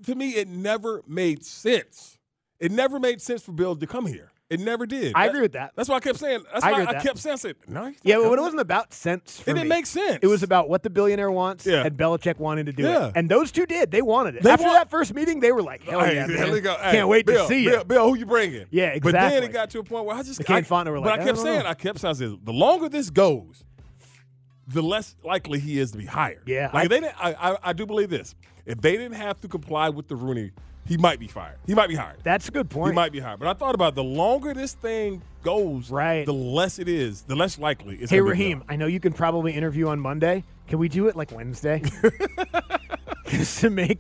[0.07, 0.31] to me.
[0.31, 2.19] It never made sense.
[2.59, 4.33] It never made sense for Bill to come here.
[4.49, 5.13] It never did.
[5.17, 5.73] I agree with that.
[5.75, 6.45] That's why I kept saying.
[6.53, 7.03] That's I why I that.
[7.03, 7.39] kept saying.
[7.39, 7.93] Said, no.
[8.05, 9.41] yeah, but it wasn't about sense.
[9.41, 10.21] For It didn't make sense.
[10.23, 11.83] It was about what the billionaire wants, Yeah.
[11.85, 13.09] and Belichick wanted to do Yeah.
[13.09, 13.91] it, and those two did.
[13.91, 14.45] They wanted it.
[14.45, 16.61] They After want- that first meeting, they were like, "Hell Hey, yeah, man.
[16.63, 16.75] go.
[16.77, 18.67] Hey, Can't wait Bill, to see Bill, you." Bill, who you bringing?
[18.71, 19.13] Yeah, exactly.
[19.13, 21.07] But then it got to a point where I just I, and Fontenot were But
[21.07, 21.69] like, I I kept saying, know.
[21.71, 23.65] I kept saying, the longer this goes,
[24.69, 26.43] the less likely he is to be hired.
[26.47, 27.15] Yeah, like I- they didn't.
[27.25, 28.37] I, I, I do believe this.
[28.65, 30.53] If they didn't have to comply with the Rooney,
[30.87, 31.59] he might be fired.
[31.67, 32.19] He might be hired.
[32.23, 32.93] That's a good point.
[32.93, 33.39] He might be hired.
[33.41, 36.25] But I thought about it, the longer this thing goes, Right.
[36.27, 39.53] the less it is, the less likely it's Hey Raheem, I know you can probably
[39.53, 40.45] interview on Monday.
[40.69, 41.83] Can we do it like Wednesday?
[43.29, 43.99] Just to make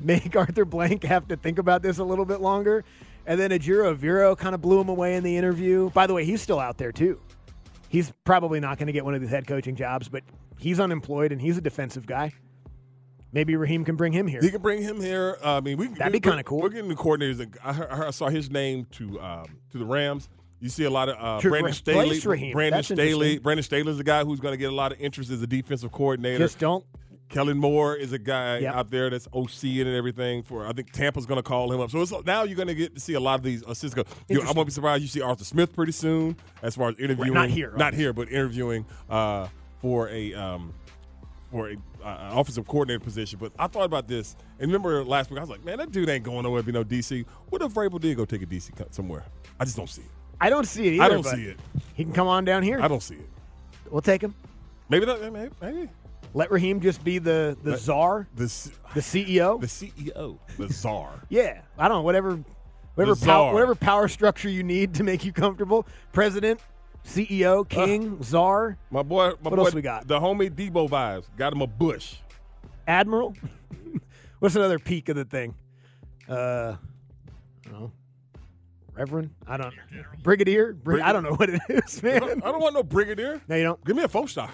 [0.00, 2.84] make Arthur Blank have to think about this a little bit longer.
[3.26, 5.90] And then Ajiro Viro kind of blew him away in the interview.
[5.90, 7.20] By the way, he's still out there too.
[7.88, 10.22] He's probably not going to get one of these head coaching jobs, but
[10.58, 12.32] he's unemployed and he's a defensive guy.
[13.32, 14.40] Maybe Raheem can bring him here.
[14.40, 15.36] He can bring him here.
[15.44, 16.60] Uh, I mean, we That'd we- be kinda cool.
[16.62, 17.46] We're getting the coordinators.
[17.62, 20.28] I, I heard- I saw his name to um, to the Rams.
[20.60, 22.18] You see a lot of uh, Brandon Staley.
[22.52, 23.38] Brandon That's Staley.
[23.38, 25.46] Brandon Staley is a guy who's going to get a lot of interest as a
[25.46, 26.38] defensive coordinator.
[26.38, 26.82] Just don't.
[27.28, 28.74] Kellen Moore is a guy Yep.
[28.74, 30.44] out there that's OC and everything.
[30.44, 31.90] For I think Tampa's going to call him up.
[31.90, 34.10] So it's, now you're going to get to see a lot of these assistants.
[34.28, 36.98] You know, I won't be surprised you see Arthur Smith pretty soon as far as
[36.98, 37.34] interviewing.
[37.34, 39.48] not here, not here, but interviewing uh,
[39.82, 40.72] for a um,
[41.50, 43.38] for a uh, offensive coordinator position.
[43.40, 46.08] But I thought about this, and remember last week I was like, man, that dude
[46.08, 46.60] ain't going nowhere.
[46.60, 49.24] If you know DC, what if Vrabel did go take a DC cut somewhere?
[49.58, 50.08] I just don't see it.
[50.40, 51.02] I don't see it either.
[51.02, 51.58] I don't see it.
[51.94, 52.80] He can come on down here.
[52.80, 53.28] I don't see it.
[53.90, 54.34] We'll take him.
[54.88, 55.32] Maybe that.
[55.32, 55.50] Maybe.
[55.60, 55.88] maybe.
[56.34, 58.44] Let Raheem just be the the Let- czar, The
[58.94, 59.60] the CEO.
[59.60, 61.10] the CEO, the czar.
[61.28, 62.38] Yeah, I don't know whatever,
[62.94, 65.86] whatever power, whatever power structure you need to make you comfortable.
[66.12, 66.60] President,
[67.06, 70.06] CEO, king, czar, My boy, my What boy, else we got?
[70.08, 72.16] The homie Debo vibes got him a bush.
[72.86, 73.34] admiral.
[74.40, 75.54] What's another peak of the thing?
[76.28, 76.74] Uh,
[77.66, 77.92] I don't know.
[78.94, 79.74] Reverend, I don't.
[80.22, 82.20] Brigadier, Brig- I don't know what it is, I man.
[82.20, 83.40] don't, I don't want no brigadier.
[83.46, 83.84] No, you don't.
[83.84, 84.50] Give me a four star.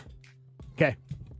[0.76, 0.96] Okay,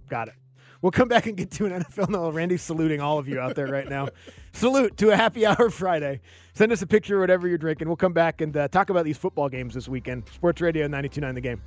[0.08, 0.34] got it.
[0.82, 2.08] We'll come back and get to an NFL.
[2.10, 4.08] No, Randy's saluting all of you out there right now.
[4.52, 6.20] Salute to a happy hour Friday.
[6.54, 7.86] Send us a picture of whatever you're drinking.
[7.86, 10.28] We'll come back and uh, talk about these football games this weekend.
[10.28, 11.62] Sports Radio 92.9 The Game.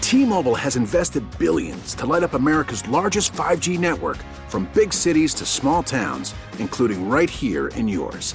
[0.00, 4.16] T-Mobile has invested billions to light up America's largest 5G network
[4.48, 8.34] from big cities to small towns, including right here in yours.